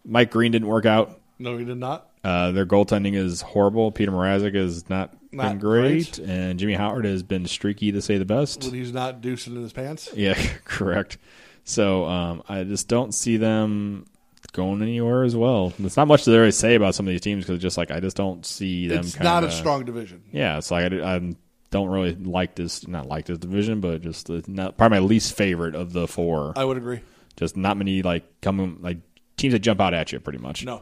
[0.05, 1.19] Mike Green didn't work out.
[1.39, 2.09] No, he did not.
[2.23, 3.91] Uh, their goaltending is horrible.
[3.91, 8.17] Peter Mrazek is not, been Not great, and Jimmy Howard has been streaky to say
[8.17, 8.63] the best.
[8.63, 10.09] When he's not deucing in his pants.
[10.13, 10.33] Yeah,
[10.65, 11.17] correct.
[11.63, 14.05] So um, I just don't see them
[14.53, 15.73] going anywhere as well.
[15.79, 17.99] It's not much to really say about some of these teams because just like I
[17.99, 18.99] just don't see them.
[18.99, 20.23] It's kinda, not a strong division.
[20.31, 21.35] Yeah, it's like I, I
[21.71, 22.87] don't really like this.
[22.87, 26.53] Not like this division, but just it's not probably my least favorite of the four.
[26.55, 27.01] I would agree.
[27.35, 28.97] just not many like coming like
[29.37, 30.65] teams that jump out at you pretty much.
[30.65, 30.81] No.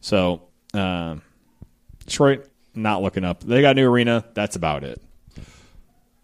[0.00, 0.42] So
[0.74, 1.22] um,
[2.04, 3.42] Detroit not looking up.
[3.42, 4.24] They got a new arena.
[4.34, 5.00] That's about it.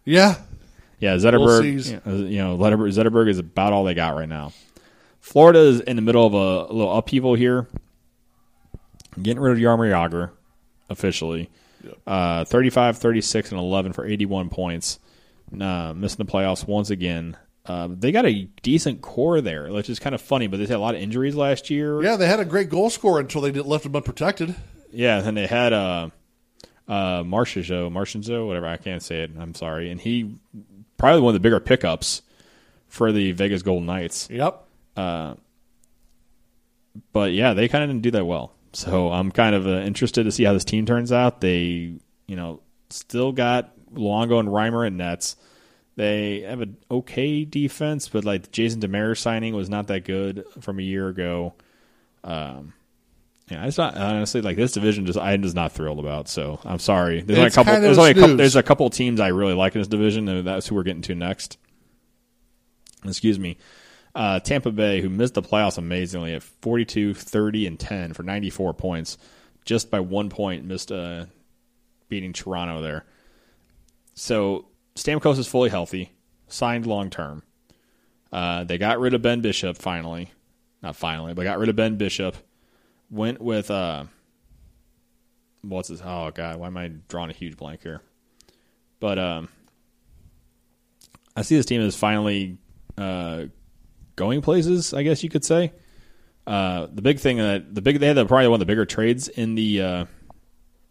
[0.05, 0.35] Yeah.
[0.99, 1.61] Yeah, Zetterberg.
[1.61, 4.53] We'll you know, you know, Zetterberg, Zetterberg is about all they got right now.
[5.23, 7.65] Florida is in the middle of a, a little upheaval here.
[9.19, 10.31] Getting rid of Jaromir Jagr
[10.89, 11.49] officially.
[11.81, 11.97] Yep.
[12.05, 14.99] Uh, 35, 36, and 11 for 81 points.
[15.57, 17.37] Uh, missing the playoffs once again.
[17.65, 20.71] Uh, they got a decent core there, which is kind of funny, but they had
[20.75, 22.03] a lot of injuries last year.
[22.03, 24.53] Yeah, they had a great goal scorer until they did- left him unprotected.
[24.91, 26.09] Yeah, and they had uh,
[26.89, 29.31] uh, Marchizot, whatever I can't say it.
[29.39, 30.35] I'm sorry, and he
[30.97, 32.23] probably one of the bigger pickups
[32.89, 34.27] for the Vegas Golden Knights.
[34.29, 34.65] Yep.
[34.95, 35.37] But
[37.31, 38.53] yeah, they kind of didn't do that well.
[38.73, 41.41] So I'm kind of uh, interested to see how this team turns out.
[41.41, 41.93] They,
[42.27, 45.35] you know, still got Luongo and Reimer and Nets.
[45.95, 50.79] They have an okay defense, but like Jason Demers signing was not that good from
[50.79, 51.53] a year ago.
[52.23, 52.73] Um,
[53.49, 55.05] yeah, it's not honestly like this division.
[55.05, 56.27] Just I'm just not thrilled about.
[56.27, 57.21] So I'm sorry.
[57.21, 57.79] There's only a couple.
[57.79, 58.37] There's only a couple.
[58.37, 61.03] There's a couple teams I really like in this division, and that's who we're getting
[61.03, 61.59] to next.
[63.05, 63.57] Excuse me.
[64.15, 68.73] Uh, Tampa Bay, who missed the playoffs amazingly at 42, 30, and 10 for 94
[68.75, 69.17] points,
[69.65, 71.25] just by one point missed uh,
[72.09, 73.05] beating Toronto there.
[74.13, 76.11] So Stamkos is fully healthy,
[76.47, 77.43] signed long term.
[78.31, 80.31] Uh, they got rid of Ben Bishop finally,
[80.81, 82.35] not finally, but got rid of Ben Bishop.
[83.09, 84.05] Went with uh,
[85.61, 86.01] what's his?
[86.01, 88.01] Oh god, why am I drawing a huge blank here?
[88.99, 89.49] But um,
[91.35, 92.57] I see this team is finally
[92.97, 93.45] uh,
[94.15, 94.93] going places.
[94.93, 95.73] I guess you could say.
[96.45, 98.85] Uh, the big thing that the big they had the, probably one of the bigger
[98.85, 100.05] trades in the uh,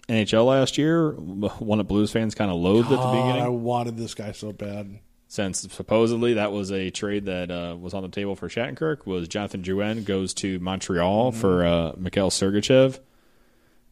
[0.09, 1.13] NHL last year.
[1.13, 4.53] One that Blues fans kind of loathed at the beginning I wanted this guy so
[4.53, 4.99] bad.
[5.29, 9.29] since supposedly that was a trade that uh, was on the table for Shattenkirk was
[9.29, 12.99] Jonathan Drouin goes to Montreal for uh, Mikhail Sergachev.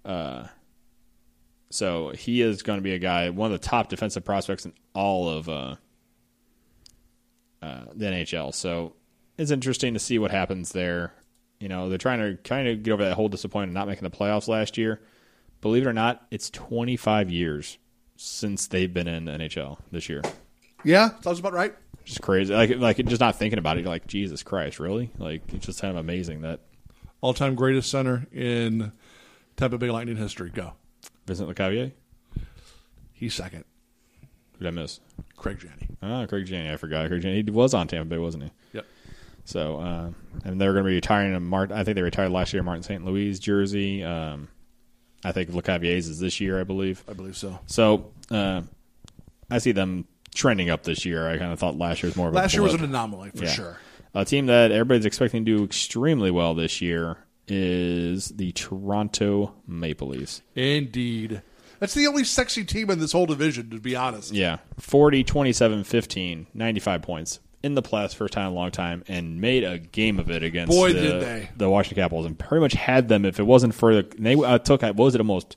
[0.05, 0.47] Uh,
[1.71, 4.73] so he is going to be a guy, one of the top defensive prospects in
[4.95, 5.77] all of uh,
[7.63, 8.53] uh, the NHL.
[8.53, 8.95] So
[9.41, 11.15] it's interesting to see what happens there.
[11.61, 14.05] You know, they're trying to kind of get over that whole disappointment of not making
[14.05, 15.01] the playoffs last year.
[15.61, 17.79] Believe it or not, it's 25 years
[18.17, 20.23] since they've been in the NHL this year.
[20.85, 21.75] Yeah, sounds about right.
[22.05, 22.55] Just crazy.
[22.55, 23.81] Like like just not thinking about it.
[23.81, 25.11] You're like Jesus Christ, really?
[25.19, 26.61] Like it's just kind of amazing that
[27.21, 28.93] All time greatest center in
[29.57, 30.51] Tampa Bay Lightning history.
[30.51, 30.73] Go.
[31.27, 31.93] Vincent Lecavalier.
[33.13, 33.65] He's second.
[34.59, 35.01] Who did I miss?
[35.37, 35.89] Craig Janney.
[36.03, 36.71] Ah, Craig Janney.
[36.71, 37.09] I forgot.
[37.09, 37.43] Craig Janney.
[37.43, 38.51] He was on Tampa Bay, wasn't he?
[38.73, 38.87] Yep.
[39.45, 40.11] So, uh,
[40.45, 41.35] and they're going to be retiring.
[41.35, 42.63] A Mart- I think they retired last year.
[42.63, 43.05] Martin St.
[43.05, 44.05] Louis jersey.
[44.05, 44.49] Um,
[45.25, 47.03] I think Lecavalier's is this year, I believe.
[47.09, 47.59] I believe so.
[47.67, 48.63] So, uh,
[49.51, 51.29] I see them trending up this year.
[51.29, 53.31] I kind of thought last year was more of a Last year was an anomaly
[53.35, 53.51] for Yeah.
[53.51, 53.79] sure.
[54.15, 57.19] A team that everybody's expecting to do extremely well this year
[57.49, 60.43] is the Toronto Maple Leafs.
[60.55, 61.43] Indeed.
[61.81, 64.33] That's the only sexy team in this whole division, to be honest.
[64.33, 64.59] Yeah.
[64.79, 69.41] 40, 27, 15, 95 points in the playoffs first time in a long time and
[69.41, 71.49] made a game of it against Boy, the, did they.
[71.57, 74.59] the Washington Capitals and pretty much had them if it wasn't for the they uh,
[74.59, 75.57] took what was it almost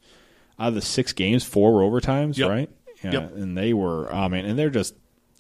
[0.60, 2.49] out of the six games four were overtimes Yep.
[2.49, 2.70] right
[3.04, 3.36] yeah Yep.
[3.36, 4.95] and they were oh man and they're just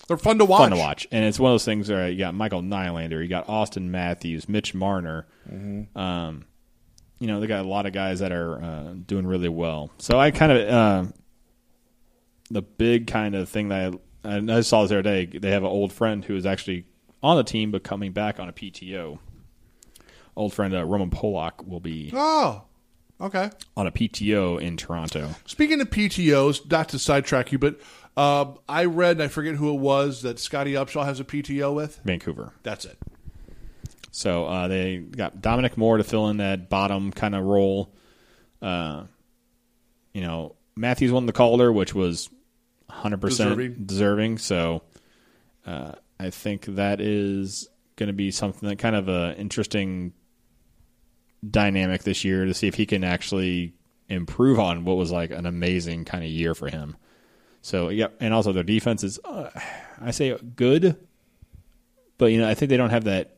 [0.07, 0.59] They're fun to watch.
[0.61, 3.27] fun to watch and it's one of those things where you got Michael Nylander you
[3.27, 5.97] got Auston Matthews Mitch Marner Mm-hmm.
[5.99, 6.45] um
[7.19, 10.17] you know they got a lot of guys that are uh, doing really well so
[10.19, 11.05] I kind of uh,
[12.49, 15.63] the big kind of thing that I, I saw this the other day, they have
[15.63, 16.85] an old friend who is actually
[17.21, 19.19] on the team but coming back on a PTO.
[20.35, 22.63] Old friend uh, Roman Polak will be Oh,
[23.21, 23.51] okay.
[23.77, 25.29] on a PTO in Toronto.
[25.45, 27.79] Speaking of PTOs, not to sidetrack you, but
[28.17, 31.99] uh, I read, I forget who it was, that Scottie Upshall has a PTO with.
[32.03, 32.53] Vancouver.
[32.63, 32.97] That's it.
[34.11, 37.91] So uh, they got Dominic Moore to fill in that bottom kind of role.
[38.61, 39.03] Uh,
[40.13, 42.29] you know, Matthews won the Calder, which was
[43.01, 43.73] 100% Deserving.
[43.85, 44.37] deserving.
[44.37, 44.83] So
[45.65, 50.13] uh, I think that is going to be something that kind of a interesting
[51.47, 53.73] dynamic this year to see if he can actually
[54.09, 56.95] improve on what was like an amazing kind of year for him.
[57.61, 59.49] So yeah, and also their defense is, uh,
[60.01, 60.97] I say good,
[62.17, 63.37] but you know I think they don't have that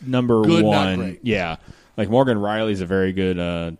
[0.00, 1.18] number Good, one.
[1.22, 1.56] Yeah,
[1.96, 3.72] like Morgan Rielly's a very good uh,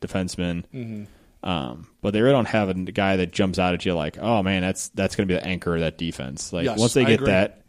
[0.00, 0.64] defenseman.
[0.74, 1.04] Mm-hmm.
[1.44, 4.42] Um, but they really don't have a guy that jumps out at you like, oh
[4.42, 6.54] man, that's that's going to be the anchor of that defense.
[6.54, 7.26] Like Yes, once they I get agree.
[7.26, 7.62] that,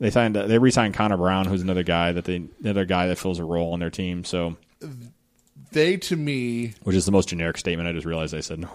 [0.00, 3.38] they signed they re-signed Connor Brown, who's another guy that they another guy that fills
[3.38, 4.24] a role on their team.
[4.24, 4.56] So,
[5.72, 7.86] They, to me, which is the most generic statement.
[7.86, 8.70] I just realized I said no.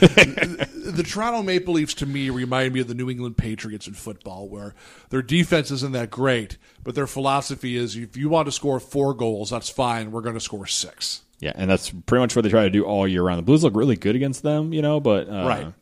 [0.00, 4.46] the Toronto Maple Leafs, to me, remind me of the New England Patriots in football,
[4.48, 4.74] where
[5.08, 9.14] their defense isn't that great, but their philosophy is if you want to score four
[9.14, 10.10] goals, that's fine.
[10.10, 11.22] We're going to score six.
[11.40, 13.38] Yeah, and that's pretty much what they try to do all year round.
[13.38, 15.72] The Blues look really good against them, you know, but uh, Right.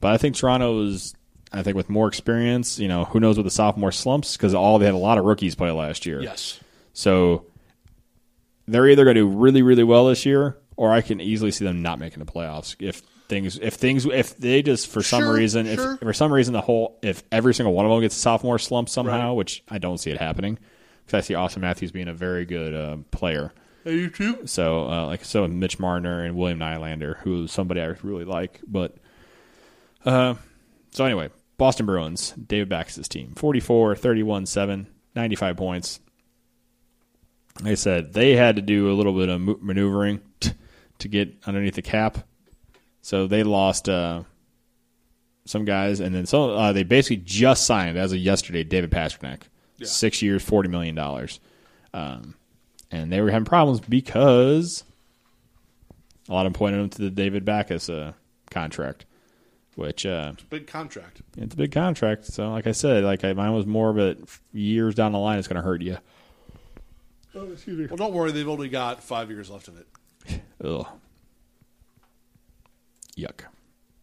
[0.00, 1.14] But I think Toronto is,
[1.52, 2.78] I think, with more experience.
[2.78, 5.24] You know, who knows with the sophomore slumps because all they had a lot of
[5.24, 6.20] rookies play last year.
[6.22, 6.60] Yes.
[6.92, 7.46] So
[8.66, 11.64] they're either going to do really, really well this year, or I can easily see
[11.64, 15.34] them not making the playoffs if things, if things, if they just for some Sure,
[15.34, 15.94] reason, sure.
[15.94, 18.58] if for some reason the whole, if every single one of them gets a sophomore
[18.58, 19.36] slump somehow, Right.
[19.36, 20.58] which I don't see it happening,
[21.06, 23.52] because I see Auston Matthews being a very good uh, player.
[23.84, 24.46] Hey, you too?
[24.46, 28.60] So, uh, like, so Mitch Marner and William Nylander, who's somebody I really like.
[28.66, 28.96] But,
[30.04, 30.34] uh,
[30.90, 36.00] so anyway, Boston Bruins, David Backes's team 44, 31, 7, 95 points.
[37.62, 40.52] Like I said, they had to do a little bit of maneuvering t-
[40.98, 42.18] to get underneath the cap.
[43.02, 44.22] So they lost uh,
[45.44, 49.42] some guys, and then so uh, they basically just signed, as of yesterday, David Pastrnak.
[49.86, 50.98] Six years, $40 million.
[51.94, 52.34] Um,
[52.90, 54.84] and they were having problems because
[56.28, 58.12] a lot of them pointed them to the David Backes uh,
[58.50, 59.04] contract,
[59.76, 61.22] which uh, Big contract.
[61.36, 62.26] it's a big contract.
[62.26, 64.18] So, like I said, like I, mine was more of it
[64.52, 65.38] years down the line.
[65.38, 65.98] It's going to hurt you.
[67.86, 68.32] Well, don't worry.
[68.32, 70.40] They've only got five years left of it.
[70.64, 70.86] Ugh.
[73.16, 73.40] Yuck.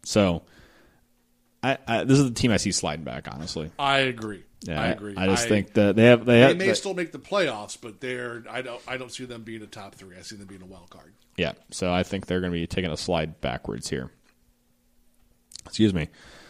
[0.03, 0.43] So,
[1.63, 3.27] I, I this is the team I see sliding back.
[3.29, 4.43] Honestly, I agree.
[4.67, 5.13] Yeah, I agree.
[5.15, 8.01] I just think that they have they, they may they- still make the playoffs, but
[8.01, 10.15] they're I don't I don't see them being a top three.
[10.17, 11.13] I see them being a wild card.
[11.37, 14.09] Yeah, so I think they're going to be taking a slide backwards here.
[15.65, 16.07] Excuse me.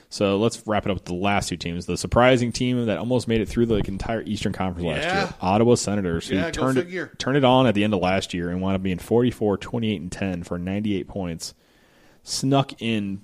[0.09, 1.87] So let's wrap it up with the last two teams.
[1.87, 5.19] The surprising team that almost made it through the entire Eastern Conference last Yeah.
[5.23, 8.33] year, Ottawa Senators, who Yeah, turned it, turned it on at the end of last
[8.33, 11.53] year and wound up being 44, 28, and 10 for 98 points.
[12.23, 13.21] Snuck in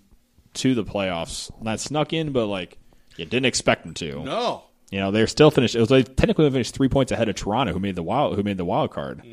[0.55, 1.51] to the playoffs.
[1.61, 2.77] Not snuck in, but like
[3.15, 4.23] you didn't expect them to.
[4.23, 5.73] No, You know, they're still finished.
[5.73, 8.43] It was like technically finished three points ahead of Toronto, who made the wild, who
[8.43, 9.23] made the wild card.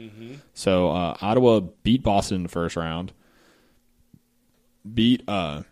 [0.54, 3.12] So uh, Ottawa beat Boston in the first round.
[4.94, 5.62] Beat, uh,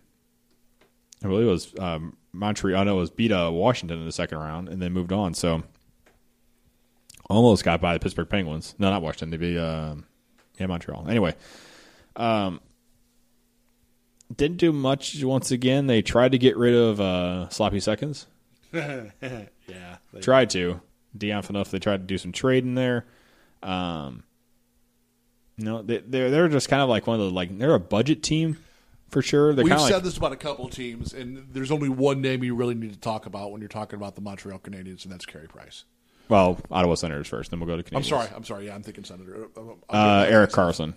[1.23, 2.85] I believe it was um, Montreal.
[2.85, 5.35] No, it was beat uh, Washington in the second round, and then moved on.
[5.35, 5.63] So
[7.31, 8.75] almost got by the Pittsburgh Penguins.
[8.79, 9.31] No, not Washington.
[9.31, 9.95] They beat, uh,
[10.59, 11.07] yeah, Montreal.
[11.09, 11.35] Anyway,
[12.17, 12.61] um,
[14.35, 15.87] didn't do much once again.
[15.87, 18.27] They tried to get rid of uh, sloppy seconds.
[20.17, 20.81] they- Tried to.
[21.17, 23.07] Dion Phaneuf, they tried to do some trade in there.
[23.63, 24.23] Um,
[25.59, 28.23] no, they, they're they're just kind of like one of the like they're a budget
[28.23, 28.59] team
[29.09, 29.55] for sure.
[29.55, 32.55] They're We've said like this about a couple teams, and there's only one name you
[32.55, 35.49] really need to talk about when you're talking about the Montreal Canadiens, and that's Carey
[35.49, 35.85] Price.
[36.29, 37.97] well Ottawa Senators first, then we'll go to Canadiens.
[37.97, 38.29] I'm sorry.
[38.37, 38.67] I'm sorry.
[38.67, 39.35] Yeah, I'm thinking Senator.
[39.35, 40.95] I'm- I'm- uh, I'm- Erik Karlsson.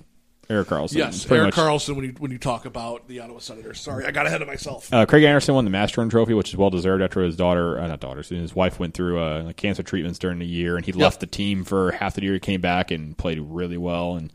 [0.49, 0.95] Erik Karlsson.
[0.95, 1.53] Yes, Erik much.
[1.53, 1.95] Karlsson.
[1.95, 4.91] When you when you talk about the Ottawa Senators, sorry, I got ahead of myself.
[4.91, 7.85] Uh, Craig Anderson won the Masterton Trophy, which is well deserved after his daughter, uh,
[7.87, 11.19] not daughter, his wife went through uh, cancer treatments during the year, and he left
[11.19, 12.33] the team for half the year.
[12.33, 14.33] He came back and played really well, and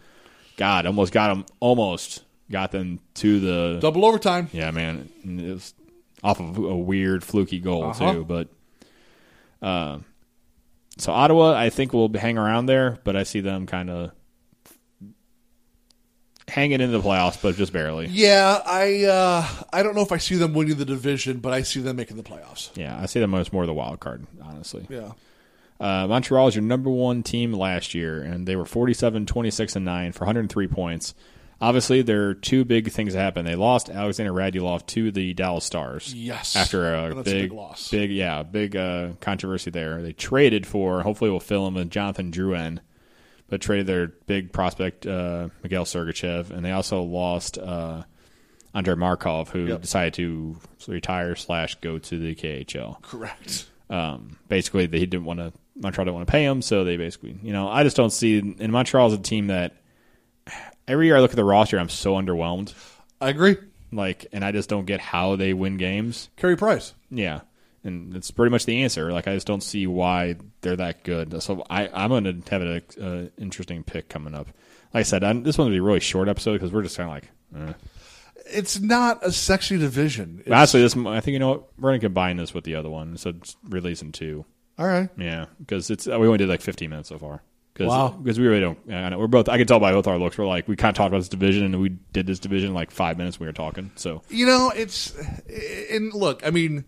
[0.56, 4.48] God almost got him, almost got them to the Double overtime.
[4.52, 5.08] yeah, man.
[5.24, 5.74] It was
[6.22, 8.12] off of a weird fluky goal Uh-huh.
[8.12, 8.48] too, but
[9.60, 9.98] uh,
[10.96, 14.12] so Ottawa, I think will hang around there, but I see them kind of
[16.48, 18.06] hanging in the playoffs, but just barely.
[18.06, 21.62] Yeah, I uh, I don't know if I see them winning the division, but I
[21.62, 22.70] see them making the playoffs.
[22.76, 24.86] Yeah, I see them as more of the wild card, honestly.
[24.88, 25.12] Yeah.
[25.80, 29.84] Uh, Montreal is your number one team last year, and they were 47, 26, and
[29.84, 31.14] 9 for 103 points.
[31.60, 33.46] Obviously, there are two big things that happened.
[33.48, 36.12] They lost Alexander Radulov to the Dallas Stars.
[36.14, 36.56] Yes.
[36.56, 37.90] After a that's a big, big loss.
[37.90, 40.02] big, yeah, big uh, controversy there.
[40.02, 42.80] They traded for, hopefully, we'll fill him with Jonathan Drouin,
[43.48, 48.02] but traded their big prospect, uh, Mikhail Sergachev, and they also lost uh,
[48.74, 49.82] Andrei Markov, who Yep.
[49.82, 50.56] decided to
[50.88, 53.66] retire slash go to the KHL Correct.
[53.90, 57.36] um, basically they didn't want to Montreal didn't want to pay him, so they basically,
[57.42, 58.38] you know, I just don't see.
[58.38, 59.74] And Montreal is a team that
[60.86, 62.72] every year I look at the roster, I'm so underwhelmed.
[63.20, 63.56] I agree.
[63.90, 66.28] Like, and I just don't get how they win games.
[66.36, 66.94] Carey Price.
[67.10, 67.40] Yeah,
[67.84, 69.12] and it's pretty much the answer.
[69.12, 71.42] Like, I just don't see why they're that good.
[71.42, 74.48] So I, I'm going to have an uh, interesting pick coming up.
[74.92, 76.96] Like I said, I'm, this one's gonna be a really short episode because we're just
[76.96, 77.68] kind of like.
[77.68, 77.72] Eh.
[78.46, 80.40] It's not a sexy division.
[80.40, 82.90] It's, Honestly, this I think you know what we're gonna combine this with the other
[82.90, 84.44] one, so it's releasing two.
[84.78, 85.08] all right.
[85.16, 87.42] Yeah, because it's we only did like 15 minutes so far.
[87.74, 88.08] Cause, Wow.
[88.10, 88.78] Because we really don't.
[88.88, 89.48] I know we're both.
[89.48, 90.38] I can tell by both our looks.
[90.38, 92.74] We're like we kind of talked about this division, and we did this division in
[92.74, 93.40] like five minutes.
[93.40, 93.90] We were talking.
[93.96, 95.12] So You know, it's
[95.90, 96.84] and look, I mean,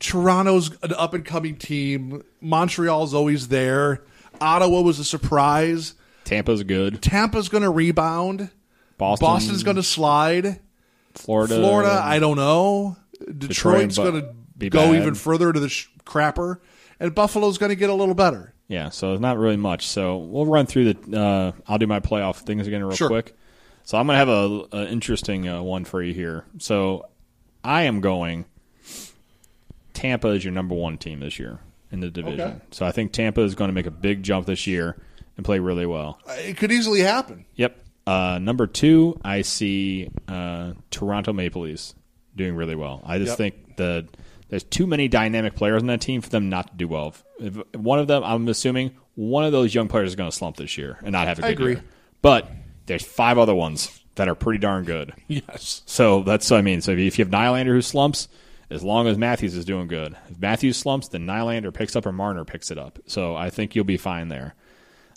[0.00, 2.22] Toronto's an up and coming team.
[2.40, 4.04] Montreal's always there.
[4.40, 5.94] Ottawa was a surprise.
[6.24, 7.02] Tampa's good.
[7.02, 8.50] Tampa's going to rebound.
[8.98, 10.60] Boston, Boston's going to slide.
[11.14, 12.96] Florida, Florida, I don't know.
[13.36, 15.00] Detroit's going to go bad.
[15.00, 16.58] even further to the sh- crapper,
[17.00, 18.54] and Buffalo's going to get a little better.
[18.68, 19.86] Yeah, so it's not really much.
[19.86, 21.18] So we'll run through the.
[21.20, 23.08] Uh, I'll do my playoff things again real Sure.
[23.08, 23.34] quick.
[23.84, 26.44] So I'm gonna have a, a interesting uh, one for you here.
[26.58, 27.08] So
[27.64, 28.44] I am going.
[29.98, 31.58] Tampa is your number one team this year
[31.90, 32.40] in the division.
[32.40, 32.56] Okay.
[32.70, 34.96] So I think Tampa is going to make a big jump this year
[35.36, 36.18] and play really well.
[36.28, 37.44] Uh, It could easily happen.
[37.56, 37.76] Yep.
[38.06, 41.94] Uh, number two, I see uh, Toronto Maple Leafs
[42.36, 43.02] doing really well.
[43.04, 43.36] I just Yep.
[43.38, 44.06] think the
[44.48, 47.14] there's too many dynamic players on that team for them not to do well.
[47.38, 50.56] If one of them, I'm assuming one of those young players is going to slump
[50.56, 51.72] this year and not have a good I agree.
[51.74, 51.84] year.
[52.22, 52.50] But
[52.86, 55.12] there's five other ones that are pretty darn good.
[55.28, 55.82] Yes.
[55.84, 56.80] So that's what I mean.
[56.80, 58.28] So if you have Nylander who slumps,
[58.70, 60.16] as long as Matthews is doing good.
[60.28, 62.98] If Matthews slumps, then Nylander picks up or Marner picks it up.
[63.06, 64.54] So I think you'll be fine there.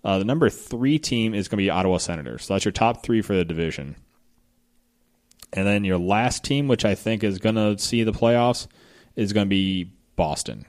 [0.04, 2.46] Uh, the number three team is going to be Ottawa Senators.
[2.46, 3.96] So that's your top three for the division.
[5.54, 8.68] And then your last team, which I think is going to see the playoffs,
[9.16, 10.66] is going to be Boston.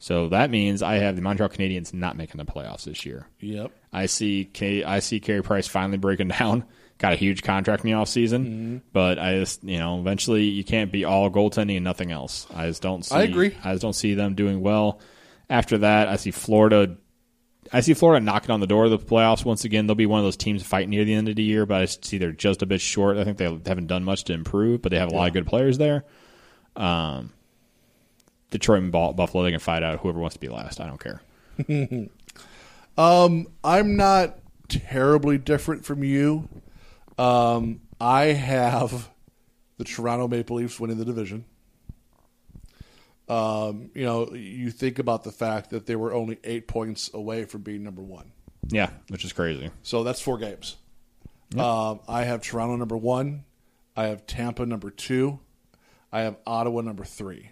[0.00, 3.28] So that means I have the Montreal Canadiens not making the playoffs this year.
[3.38, 3.70] Yep.
[3.92, 6.64] I see K, I see Carey Price finally breaking down.
[7.02, 8.76] Got a huge contract in the offseason, Mm-hmm.
[8.92, 12.46] but I just you know eventually you can't be all goaltending and nothing else.
[12.54, 13.14] I just don't see.
[13.14, 13.54] I agree.
[13.62, 15.00] I just don't see them doing well.
[15.50, 16.96] After that, I see Florida.
[17.72, 19.86] I see Florida knocking on the door of the playoffs once again.
[19.86, 21.84] They'll be one of those teams fighting near the end of the year, but I
[21.86, 23.16] see they're just a bit short.
[23.16, 25.46] I think they haven't done much to improve, but they have a lot of good
[25.46, 26.04] players there.
[26.76, 27.32] Um,
[28.50, 30.80] Detroit and Buffalo, they can fight out whoever wants to be last.
[30.80, 31.20] I don't care.
[32.98, 34.38] I'm not
[34.68, 36.48] terribly different from you.
[37.18, 39.10] Um, I have
[39.78, 41.44] the Toronto Maple Leafs winning the division.
[43.28, 47.44] Um, you know, you think about the fact that they were only eight points away
[47.44, 48.32] from being number one.
[48.68, 49.70] Yeah, which is crazy.
[49.82, 50.76] So that's four games.
[51.56, 53.44] Um, I have Toronto number one.
[53.96, 55.38] I have Tampa number two.
[56.10, 57.50] I have Ottawa number three.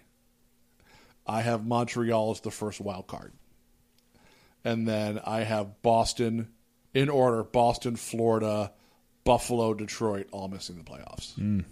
[1.25, 3.33] I have Montreal as the first wild card.
[4.63, 6.49] And then I have Boston
[6.93, 8.71] in order Boston, Florida,
[9.23, 11.63] Buffalo, Detroit, all missing the playoffs.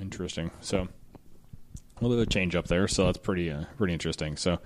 [0.00, 0.50] Interesting.
[0.60, 2.88] So a little bit of a change up there.
[2.88, 4.36] So that's pretty uh, pretty interesting.
[4.36, 4.58] So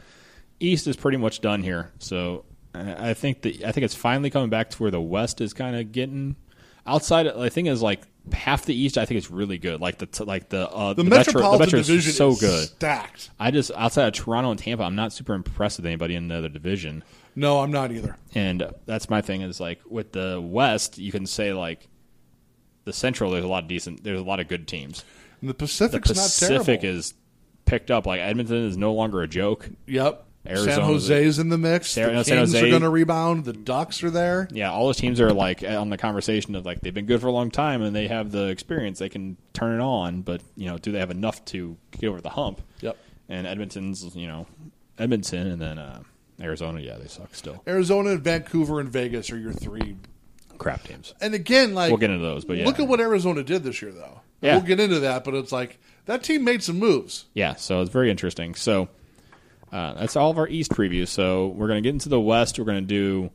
[0.60, 1.92] East is pretty much done here.
[1.98, 2.44] So
[2.74, 5.76] I think the I think it's finally coming back to where the West is kind
[5.76, 6.36] of getting
[6.86, 7.26] outside.
[7.28, 8.02] I think is like
[8.32, 9.80] half the East, I think it's really good.
[9.80, 12.68] Like the like the uh, The, Metro, Metropolitan the Metro division is so is good.
[12.68, 13.30] stacked.
[13.38, 16.36] I just outside of Toronto and Tampa, I'm not super impressed with anybody in the
[16.36, 17.04] other division.
[17.36, 18.16] No, I'm not either.
[18.34, 21.88] And that's my thing is like with the West, you can say like
[22.84, 23.30] the Central.
[23.30, 24.04] There's a lot of decent.
[24.04, 25.04] There's a lot of good teams.
[25.40, 26.08] And the The Pacific's
[26.38, 26.58] terrible.
[26.64, 27.14] Pacific is
[27.66, 28.06] picked up.
[28.06, 29.68] Like Edmonton is no longer a joke.
[29.86, 30.26] Yep.
[30.46, 31.90] Arizona's San Jose's in the mix.
[31.90, 33.46] San- the San Kings Jose- are going to rebound.
[33.46, 34.46] The Ducks are there.
[34.52, 37.28] Yeah, all those teams are like on the conversation of like they've been good for
[37.28, 38.98] a long time and they have the experience.
[38.98, 42.20] They can turn it on, but you know, do they have enough to get over
[42.20, 42.60] the hump?
[42.82, 42.98] Yep.
[43.30, 44.46] And Edmonton's, you know,
[44.98, 46.02] Edmonton and then uh,
[46.38, 46.78] Arizona.
[46.82, 47.62] Yeah, they suck still.
[47.66, 49.96] Arizona, and Vancouver, and Vegas are your three.
[50.58, 51.14] Crap teams.
[51.20, 53.80] And again, like We'll get into those, but yeah, look at what Arizona did this
[53.82, 54.20] year, though.
[54.40, 54.56] Yeah.
[54.56, 57.24] We'll get into that, but it's like that team made some moves.
[57.34, 57.54] yeah.
[57.54, 58.54] So it's very interesting.
[58.54, 58.88] So
[59.72, 61.06] uh, that's all of our East preview.
[61.08, 62.58] So we're gonna get into the West.
[62.58, 63.30] We're gonna do.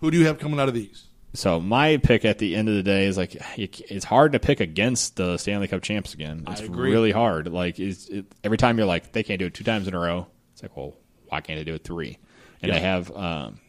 [0.00, 1.04] Who do you have coming out of the East?
[1.34, 4.60] So my pick at the end of the day is like it's hard to pick
[4.60, 6.44] against the Stanley Cup champs again.
[6.48, 7.48] It's really hard.
[7.48, 9.98] Like it's, it, every time you're like they can't do it two times in a
[9.98, 10.26] row.
[10.52, 10.94] It's like well
[11.28, 12.18] why can't they do it three?
[12.62, 13.60] And they have um,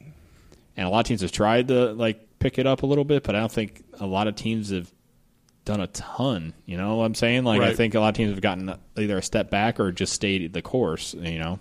[0.78, 3.24] and a lot of teams have tried to like pick it up a little bit,
[3.24, 4.92] but I don't think a lot of teams have
[5.66, 6.54] done a ton.
[6.66, 7.44] You know what I'm saying?
[7.44, 10.14] Like I think a lot of teams have gotten either a step back or just
[10.14, 11.14] stayed the course.
[11.14, 11.60] You know.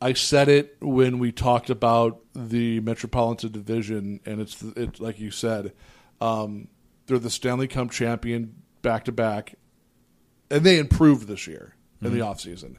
[0.00, 5.30] I said it when we talked about the Metropolitan Division, and it's it's like you
[5.30, 5.72] said,
[6.20, 6.68] um,
[7.06, 9.54] they're the Stanley Cup champion back to back,
[10.50, 12.76] and they improved this year in the offseason.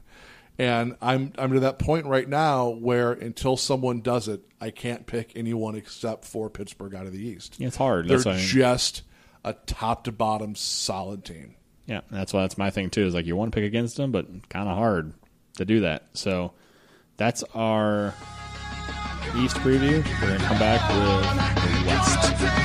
[0.58, 5.06] And I'm I'm to that point right now where until someone does it, I can't
[5.06, 7.56] pick anyone except for Pittsburgh out of the East.
[7.58, 8.06] Yeah, it's hard.
[8.06, 8.38] They're I mean.
[8.38, 9.02] just
[9.44, 11.54] a top to bottom solid team.
[11.86, 13.06] Yeah, that's why that's my thing too.
[13.06, 15.14] Is like you want to pick against them, but kind of hard
[15.56, 16.06] to do that.
[16.12, 16.52] So
[17.16, 18.14] that's our
[19.36, 20.04] East preview.
[20.20, 22.61] We're gonna come back with the